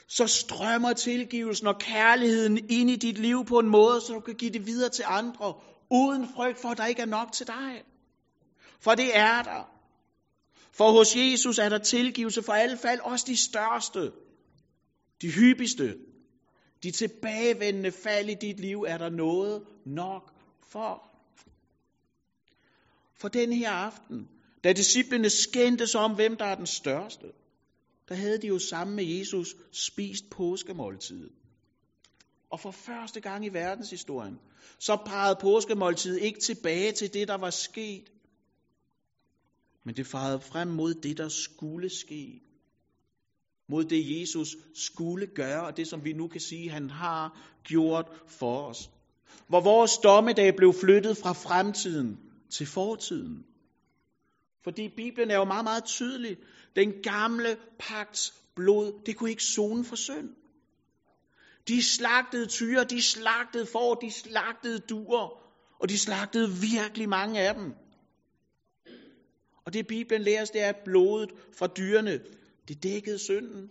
så 0.07 0.27
strømmer 0.27 0.93
tilgivelsen 0.93 1.67
og 1.67 1.79
kærligheden 1.79 2.57
ind 2.69 2.89
i 2.89 2.95
dit 2.95 3.17
liv 3.17 3.45
på 3.45 3.59
en 3.59 3.69
måde, 3.69 4.01
så 4.01 4.13
du 4.13 4.19
kan 4.19 4.35
give 4.35 4.51
det 4.51 4.65
videre 4.65 4.89
til 4.89 5.05
andre, 5.07 5.53
uden 5.91 6.27
frygt 6.35 6.59
for, 6.59 6.69
at 6.69 6.77
der 6.77 6.85
ikke 6.85 7.01
er 7.01 7.05
nok 7.05 7.31
til 7.31 7.47
dig. 7.47 7.83
For 8.79 8.95
det 8.95 9.17
er 9.17 9.43
der. 9.43 9.79
For 10.71 10.91
hos 10.91 11.15
Jesus 11.15 11.57
er 11.57 11.69
der 11.69 11.77
tilgivelse 11.77 12.43
for 12.43 12.53
alle 12.53 12.77
fald, 12.77 12.99
også 12.99 13.25
de 13.27 13.37
største, 13.37 14.11
de 15.21 15.31
hyppigste, 15.31 15.97
de 16.83 16.91
tilbagevendende 16.91 17.91
fald 17.91 18.29
i 18.29 18.35
dit 18.41 18.59
liv 18.59 18.85
er 18.87 18.97
der 18.97 19.09
noget 19.09 19.65
nok 19.85 20.33
for. 20.67 21.09
For 23.15 23.27
den 23.27 23.53
her 23.53 23.71
aften, 23.71 24.29
da 24.63 24.73
disciplene 24.73 25.29
skændtes 25.29 25.95
om, 25.95 26.15
hvem 26.15 26.37
der 26.37 26.45
er 26.45 26.55
den 26.55 26.67
største, 26.67 27.27
der 28.09 28.15
havde 28.15 28.41
de 28.41 28.47
jo 28.47 28.59
sammen 28.59 28.95
med 28.95 29.03
Jesus 29.03 29.55
spist 29.71 30.29
påskemåltidet. 30.31 31.31
Og 32.51 32.59
for 32.59 32.71
første 32.71 33.19
gang 33.19 33.45
i 33.45 33.49
verdenshistorien, 33.49 34.39
så 34.79 34.97
pegede 35.05 35.37
påskemåltidet 35.41 36.21
ikke 36.21 36.39
tilbage 36.39 36.91
til 36.91 37.13
det, 37.13 37.27
der 37.27 37.37
var 37.37 37.49
sket, 37.49 38.11
men 39.85 39.95
det 39.95 40.07
pegede 40.11 40.39
frem 40.39 40.67
mod 40.67 40.93
det, 40.93 41.17
der 41.17 41.29
skulle 41.29 41.89
ske. 41.89 42.41
Mod 43.69 43.83
det, 43.83 44.19
Jesus 44.19 44.57
skulle 44.73 45.27
gøre, 45.27 45.65
og 45.65 45.77
det, 45.77 45.87
som 45.87 46.05
vi 46.05 46.13
nu 46.13 46.27
kan 46.27 46.41
sige, 46.41 46.69
han 46.69 46.89
har 46.89 47.39
gjort 47.63 48.05
for 48.27 48.61
os. 48.61 48.89
Hvor 49.47 49.61
vores 49.61 49.97
dommedag 49.97 50.55
blev 50.55 50.73
flyttet 50.73 51.17
fra 51.17 51.33
fremtiden 51.33 52.19
til 52.49 52.67
fortiden. 52.67 53.45
Fordi 54.63 54.89
Bibelen 54.95 55.31
er 55.31 55.35
jo 55.35 55.43
meget, 55.43 55.63
meget 55.63 55.85
tydelig. 55.85 56.37
Den 56.75 57.01
gamle 57.03 57.57
pagts 57.79 58.43
blod, 58.55 59.01
det 59.05 59.17
kunne 59.17 59.29
ikke 59.29 59.43
zone 59.43 59.85
for 59.85 59.95
synd. 59.95 60.35
De 61.67 61.83
slagtede 61.83 62.47
tyre, 62.47 62.83
de 62.83 63.01
slagtede 63.01 63.65
får, 63.65 63.95
de 63.95 64.11
slagtede 64.11 64.79
duer, 64.79 65.43
og 65.79 65.89
de 65.89 65.99
slagtede 65.99 66.49
virkelig 66.61 67.09
mange 67.09 67.39
af 67.41 67.55
dem. 67.55 67.73
Og 69.65 69.73
det 69.73 69.87
Bibelen 69.87 70.21
lærer 70.21 70.41
os, 70.41 70.49
det 70.49 70.61
er, 70.61 70.69
at 70.69 70.83
blodet 70.85 71.31
fra 71.57 71.67
dyrene, 71.67 72.19
det 72.67 72.83
dækkede 72.83 73.19
synden, 73.19 73.69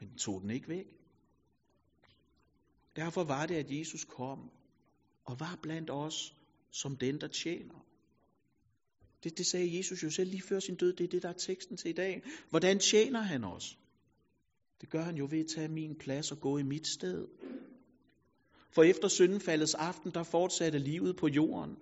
men 0.00 0.16
tog 0.16 0.40
den 0.42 0.50
ikke 0.50 0.68
væk. 0.68 0.86
Derfor 2.96 3.24
var 3.24 3.46
det, 3.46 3.54
at 3.54 3.70
Jesus 3.70 4.04
kom 4.04 4.50
og 5.24 5.40
var 5.40 5.58
blandt 5.62 5.90
os 5.90 6.36
som 6.70 6.96
den, 6.96 7.20
der 7.20 7.28
tjener. 7.28 7.84
Det, 9.24 9.38
det 9.38 9.46
sagde 9.46 9.76
Jesus 9.76 10.02
jo 10.02 10.10
selv 10.10 10.30
lige 10.30 10.42
før 10.42 10.60
sin 10.60 10.74
død. 10.74 10.92
Det 10.92 11.04
er 11.04 11.08
det, 11.08 11.22
der 11.22 11.28
er 11.28 11.32
teksten 11.32 11.76
til 11.76 11.90
i 11.90 11.92
dag. 11.92 12.22
Hvordan 12.50 12.78
tjener 12.78 13.20
han 13.20 13.44
os? 13.44 13.78
Det 14.80 14.90
gør 14.90 15.02
han 15.02 15.16
jo 15.16 15.26
ved 15.30 15.40
at 15.40 15.46
tage 15.54 15.68
min 15.68 15.94
plads 15.98 16.32
og 16.32 16.40
gå 16.40 16.58
i 16.58 16.62
mit 16.62 16.86
sted. 16.86 17.26
For 18.70 18.82
efter 18.82 19.08
syndenfaldets 19.08 19.74
aften, 19.74 20.10
der 20.10 20.22
fortsatte 20.22 20.78
livet 20.78 21.16
på 21.16 21.28
jorden. 21.28 21.76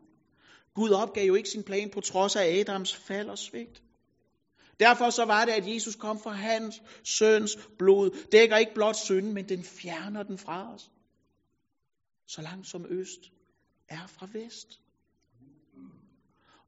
Gud 0.75 0.91
opgav 0.91 1.27
jo 1.27 1.35
ikke 1.35 1.49
sin 1.49 1.63
plan 1.63 1.91
på 1.91 2.01
trods 2.01 2.37
af 2.37 2.59
Adams 2.61 2.97
fald 2.97 3.29
og 3.29 3.39
svigt. 3.39 3.83
Derfor 4.81 5.11
så 5.11 5.25
var 5.25 5.45
det, 5.45 5.53
at 5.53 5.75
Jesus 5.75 5.95
kom 5.95 6.21
for 6.21 6.31
hans 6.31 6.83
søns 7.05 7.59
blod. 7.79 8.11
Dækker 8.33 8.57
ikke 8.57 8.75
blot 8.75 8.97
synden, 8.97 9.35
men 9.35 9.49
den 9.49 9.65
fjerner 9.65 10.23
den 10.23 10.39
fra 10.39 10.75
os. 10.75 10.91
Så 12.27 12.43
langt 12.43 12.67
som 12.67 12.87
øst 12.89 13.33
er 13.89 14.07
fra 14.07 14.29
vest. 14.33 14.81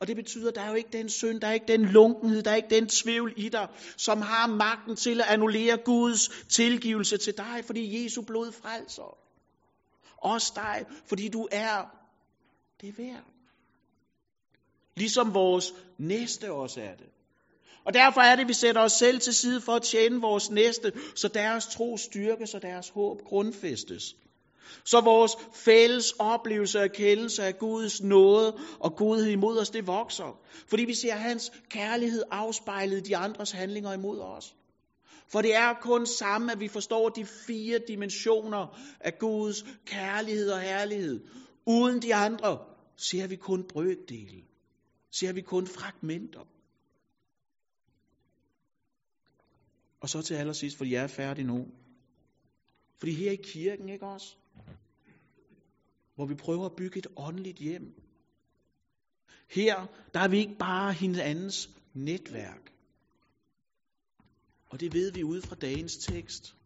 Og 0.00 0.06
det 0.06 0.16
betyder, 0.16 0.48
at 0.48 0.54
der 0.54 0.60
er 0.60 0.68
jo 0.68 0.74
ikke 0.74 0.92
den 0.92 1.08
synd, 1.08 1.40
der 1.40 1.48
er 1.48 1.52
ikke 1.52 1.66
den 1.66 1.84
lunkenhed, 1.84 2.42
der 2.42 2.50
er 2.50 2.54
ikke 2.54 2.70
den 2.70 2.88
tvivl 2.88 3.34
i 3.36 3.48
dig, 3.48 3.68
som 3.96 4.22
har 4.22 4.46
magten 4.46 4.96
til 4.96 5.20
at 5.20 5.26
annullere 5.26 5.76
Guds 5.76 6.28
tilgivelse 6.48 7.16
til 7.16 7.36
dig, 7.36 7.64
fordi 7.64 8.04
Jesu 8.04 8.22
blod 8.22 8.52
frelser. 8.52 9.18
Også 10.16 10.52
dig, 10.56 10.86
fordi 11.06 11.28
du 11.28 11.48
er 11.52 11.84
det 12.80 12.98
værd. 12.98 13.24
Ligesom 14.96 15.34
vores 15.34 15.74
næste 15.98 16.52
også 16.52 16.80
er 16.80 16.96
det. 16.96 17.08
Og 17.84 17.94
derfor 17.94 18.20
er 18.20 18.36
det, 18.36 18.42
at 18.42 18.48
vi 18.48 18.52
sætter 18.52 18.82
os 18.82 18.92
selv 18.92 19.20
til 19.20 19.34
side 19.34 19.60
for 19.60 19.72
at 19.72 19.82
tjene 19.82 20.20
vores 20.20 20.50
næste, 20.50 20.92
så 21.14 21.28
deres 21.28 21.66
tro 21.66 21.96
styrkes 21.96 22.54
og 22.54 22.62
deres 22.62 22.88
håb 22.88 23.22
grundfæstes. 23.22 24.14
Så 24.84 25.00
vores 25.00 25.32
fælles 25.54 26.12
oplevelse 26.18 26.80
af 26.80 26.92
kendelse 26.92 27.42
af 27.42 27.58
Guds 27.58 28.02
nåde 28.02 28.58
og 28.80 28.96
godhed 28.96 29.26
imod 29.26 29.58
os, 29.58 29.70
det 29.70 29.86
vokser. 29.86 30.40
Fordi 30.68 30.84
vi 30.84 30.94
ser 30.94 31.14
hans 31.14 31.52
kærlighed 31.68 32.22
afspejlet 32.30 32.96
i 32.96 33.00
de 33.00 33.16
andres 33.16 33.50
handlinger 33.50 33.92
imod 33.92 34.20
os. 34.20 34.56
For 35.32 35.42
det 35.42 35.54
er 35.54 35.74
kun 35.74 36.06
sammen, 36.06 36.50
at 36.50 36.60
vi 36.60 36.68
forstår 36.68 37.08
de 37.08 37.24
fire 37.24 37.80
dimensioner 37.88 38.78
af 39.00 39.18
Guds 39.18 39.64
kærlighed 39.86 40.50
og 40.50 40.60
herlighed. 40.60 41.20
Uden 41.66 42.02
de 42.02 42.14
andre 42.14 42.58
ser 42.96 43.26
vi 43.26 43.36
kun 43.36 43.64
brøkdele. 43.68 44.42
Ser 45.10 45.32
vi 45.32 45.40
kun 45.40 45.66
fragmenter. 45.66 46.46
Og 50.00 50.08
så 50.08 50.22
til 50.22 50.34
allersidst, 50.34 50.76
fordi 50.76 50.92
jeg 50.92 51.02
er 51.02 51.06
færdig 51.06 51.44
nu. 51.44 51.66
Fordi 52.98 53.12
her 53.12 53.30
i 53.30 53.36
kirken, 53.44 53.88
ikke 53.88 54.06
også? 54.06 54.36
Hvor 56.20 56.26
vi 56.26 56.34
prøver 56.34 56.66
at 56.66 56.76
bygge 56.76 56.98
et 56.98 57.06
åndeligt 57.16 57.58
hjem. 57.58 57.94
Her, 59.50 59.86
der 60.14 60.20
er 60.20 60.28
vi 60.28 60.38
ikke 60.38 60.56
bare 60.58 60.92
hinandens 60.92 61.70
netværk. 61.94 62.72
Og 64.70 64.80
det 64.80 64.94
ved 64.94 65.12
vi 65.12 65.24
ud 65.24 65.42
fra 65.42 65.54
dagens 65.54 65.96
tekst. 65.96 66.56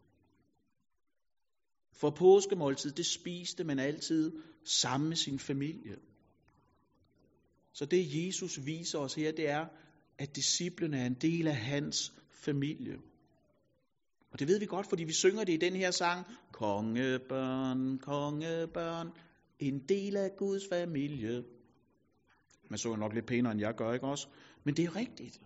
For 1.93 2.11
påskemåltid, 2.11 2.90
det 2.93 3.07
spiste 3.07 3.64
man 3.64 3.79
altid 3.79 4.33
sammen 4.64 5.09
med 5.09 5.17
sin 5.17 5.38
familie. 5.38 5.97
Så 7.73 7.85
det 7.85 8.27
Jesus 8.27 8.67
viser 8.67 8.99
os 8.99 9.14
her, 9.14 9.33
det 9.33 9.49
er, 9.49 9.67
at 10.19 10.37
disciplene 10.37 10.99
er 10.99 11.07
en 11.07 11.21
del 11.21 11.47
af 11.49 11.57
hans 11.57 12.12
familie. 12.31 12.97
Og 14.31 14.38
det 14.38 14.49
ved 14.49 14.59
vi 14.59 14.67
godt, 14.67 14.87
fordi 14.88 15.05
vi 15.05 15.12
synger 15.12 15.45
det 15.45 15.53
i 15.53 15.67
den 15.67 15.77
her 15.77 15.90
sang. 15.90 16.27
Kongebørn, 16.53 17.99
kongebørn, 17.99 19.12
en 19.59 19.79
del 19.88 20.17
af 20.17 20.31
Guds 20.37 20.69
familie. 20.69 21.45
Man 22.71 22.79
så 22.79 22.97
nok 22.97 23.14
lidt 23.14 23.27
pænere, 23.27 23.53
end 23.53 23.61
jeg 23.61 23.75
gør, 23.75 23.93
ikke 23.93 24.07
også? 24.07 24.29
Men 24.64 24.77
det 24.77 24.85
er 24.85 24.97
rigtigt. 24.97 25.40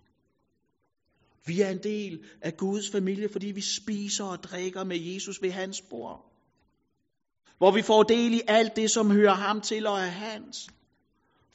Vi 1.46 1.60
er 1.60 1.70
en 1.70 1.82
del 1.82 2.24
af 2.40 2.56
Guds 2.56 2.90
familie, 2.90 3.28
fordi 3.28 3.46
vi 3.46 3.60
spiser 3.60 4.24
og 4.24 4.42
drikker 4.42 4.84
med 4.84 4.96
Jesus 4.96 5.42
ved 5.42 5.50
hans 5.50 5.80
bord. 5.80 6.32
Hvor 7.58 7.70
vi 7.70 7.82
får 7.82 8.02
del 8.02 8.34
i 8.34 8.40
alt 8.48 8.76
det, 8.76 8.90
som 8.90 9.10
hører 9.10 9.34
ham 9.34 9.60
til 9.60 9.86
og 9.86 9.98
er 9.98 10.06
hans. 10.06 10.68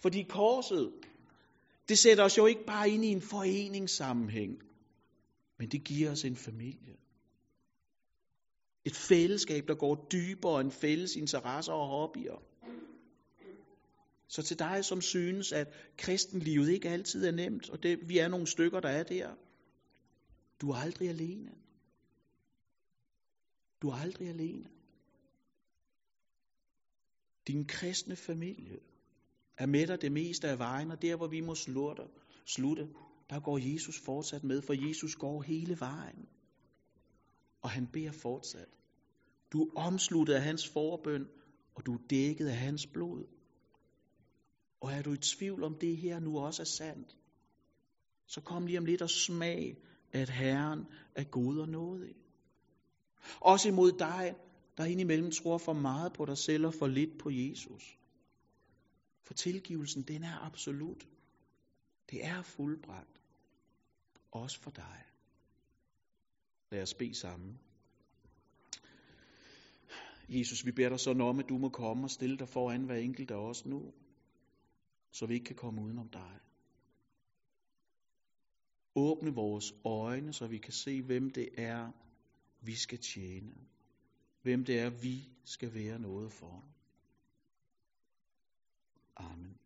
Fordi 0.01 0.21
korset, 0.21 0.91
det 1.89 1.97
sætter 1.97 2.23
os 2.23 2.37
jo 2.37 2.45
ikke 2.45 2.65
bare 2.65 2.89
ind 2.89 3.05
i 3.05 3.07
en 3.07 3.21
foreningssammenhæng, 3.21 4.63
men 5.57 5.69
det 5.69 5.83
giver 5.83 6.11
os 6.11 6.23
en 6.23 6.35
familie. 6.35 6.95
Et 8.85 8.95
fællesskab, 8.95 9.67
der 9.67 9.75
går 9.75 10.07
dybere 10.11 10.61
end 10.61 10.71
fælles 10.71 11.15
interesser 11.15 11.73
og 11.73 11.87
hobbyer. 11.87 12.41
Så 14.27 14.41
til 14.43 14.59
dig, 14.59 14.85
som 14.85 15.01
synes, 15.01 15.51
at 15.51 15.67
kristenlivet 15.97 16.69
ikke 16.69 16.89
altid 16.89 17.25
er 17.25 17.31
nemt, 17.31 17.69
og 17.69 17.83
det, 17.83 18.09
vi 18.09 18.17
er 18.17 18.27
nogle 18.27 18.47
stykker, 18.47 18.79
der 18.79 18.89
er 18.89 19.03
der, 19.03 19.35
du 20.61 20.69
er 20.69 20.75
aldrig 20.75 21.09
alene. 21.09 21.51
Du 23.81 23.89
er 23.89 23.95
aldrig 23.95 24.29
alene. 24.29 24.69
Din 27.47 27.65
kristne 27.67 28.15
familie 28.15 28.79
er 29.57 29.65
med 29.65 29.87
dig 29.87 30.01
det 30.01 30.11
meste 30.11 30.47
af 30.47 30.59
vejen, 30.59 30.91
og 30.91 31.01
der, 31.01 31.15
hvor 31.15 31.27
vi 31.27 31.41
må 31.41 31.55
slutte, 31.55 32.03
slutte, 32.45 32.89
der 33.29 33.39
går 33.39 33.57
Jesus 33.73 33.99
fortsat 33.99 34.43
med, 34.43 34.61
for 34.61 34.87
Jesus 34.87 35.15
går 35.15 35.41
hele 35.41 35.79
vejen 35.79 36.27
og 37.63 37.69
han 37.69 37.87
beder 37.87 38.11
fortsat. 38.11 38.69
Du 39.51 39.63
er 39.63 39.71
omsluttet 39.75 40.33
af 40.33 40.41
hans 40.41 40.69
forbøn, 40.69 41.27
og 41.75 41.85
du 41.85 41.93
er 41.93 42.07
dækket 42.09 42.47
af 42.47 42.57
hans 42.57 42.87
blod. 42.87 43.25
Og 44.81 44.91
er 44.91 45.01
du 45.01 45.13
i 45.13 45.17
tvivl 45.17 45.63
om 45.63 45.75
det 45.81 45.97
her 45.97 46.19
nu 46.19 46.39
også 46.39 46.61
er 46.61 46.65
sandt, 46.65 47.17
så 48.27 48.41
kom 48.41 48.65
lige 48.65 48.77
om 48.77 48.85
lidt 48.85 49.01
og 49.01 49.09
smag, 49.09 49.77
at 50.11 50.29
Herren 50.29 50.85
er 51.15 51.23
god 51.23 51.57
og 51.57 51.69
nådig. 51.69 52.15
Også 53.41 53.69
imod 53.69 53.91
dig, 53.91 54.35
der 54.77 54.85
indimellem 54.85 55.31
tror 55.31 55.57
for 55.57 55.73
meget 55.73 56.13
på 56.13 56.25
dig 56.25 56.37
selv 56.37 56.65
og 56.65 56.73
for 56.73 56.87
lidt 56.87 57.19
på 57.19 57.29
Jesus. 57.29 57.97
For 59.23 59.33
tilgivelsen, 59.33 60.03
den 60.03 60.23
er 60.23 60.45
absolut. 60.45 61.07
Det 62.11 62.25
er 62.25 62.41
fuldbragt. 62.41 63.21
Også 64.31 64.59
for 64.59 64.71
dig. 64.71 65.12
Lad 66.73 66.81
os 66.81 66.93
bede 66.93 67.15
sammen. 67.15 67.59
Jesus, 70.29 70.65
vi 70.65 70.71
beder 70.71 70.89
dig 70.89 70.99
sådan 70.99 71.21
om, 71.21 71.39
at 71.39 71.49
du 71.49 71.57
må 71.57 71.69
komme 71.69 72.03
og 72.05 72.09
stille 72.09 72.37
dig 72.37 72.49
foran 72.49 72.83
hver 72.83 72.95
enkelt 72.95 73.31
af 73.31 73.35
os 73.35 73.65
nu, 73.65 73.93
så 75.11 75.25
vi 75.25 75.33
ikke 75.33 75.45
kan 75.45 75.55
komme 75.55 75.81
udenom 75.81 76.09
dig. 76.09 76.39
Åbne 78.95 79.33
vores 79.33 79.73
øjne, 79.85 80.33
så 80.33 80.47
vi 80.47 80.57
kan 80.57 80.73
se, 80.73 81.01
hvem 81.01 81.29
det 81.29 81.49
er, 81.57 81.91
vi 82.61 82.75
skal 82.75 82.99
tjene. 82.99 83.53
Hvem 84.41 84.65
det 84.65 84.79
er, 84.79 84.89
vi 84.89 85.29
skal 85.43 85.73
være 85.73 85.99
noget 85.99 86.31
for. 86.31 86.63
Amen. 89.15 89.62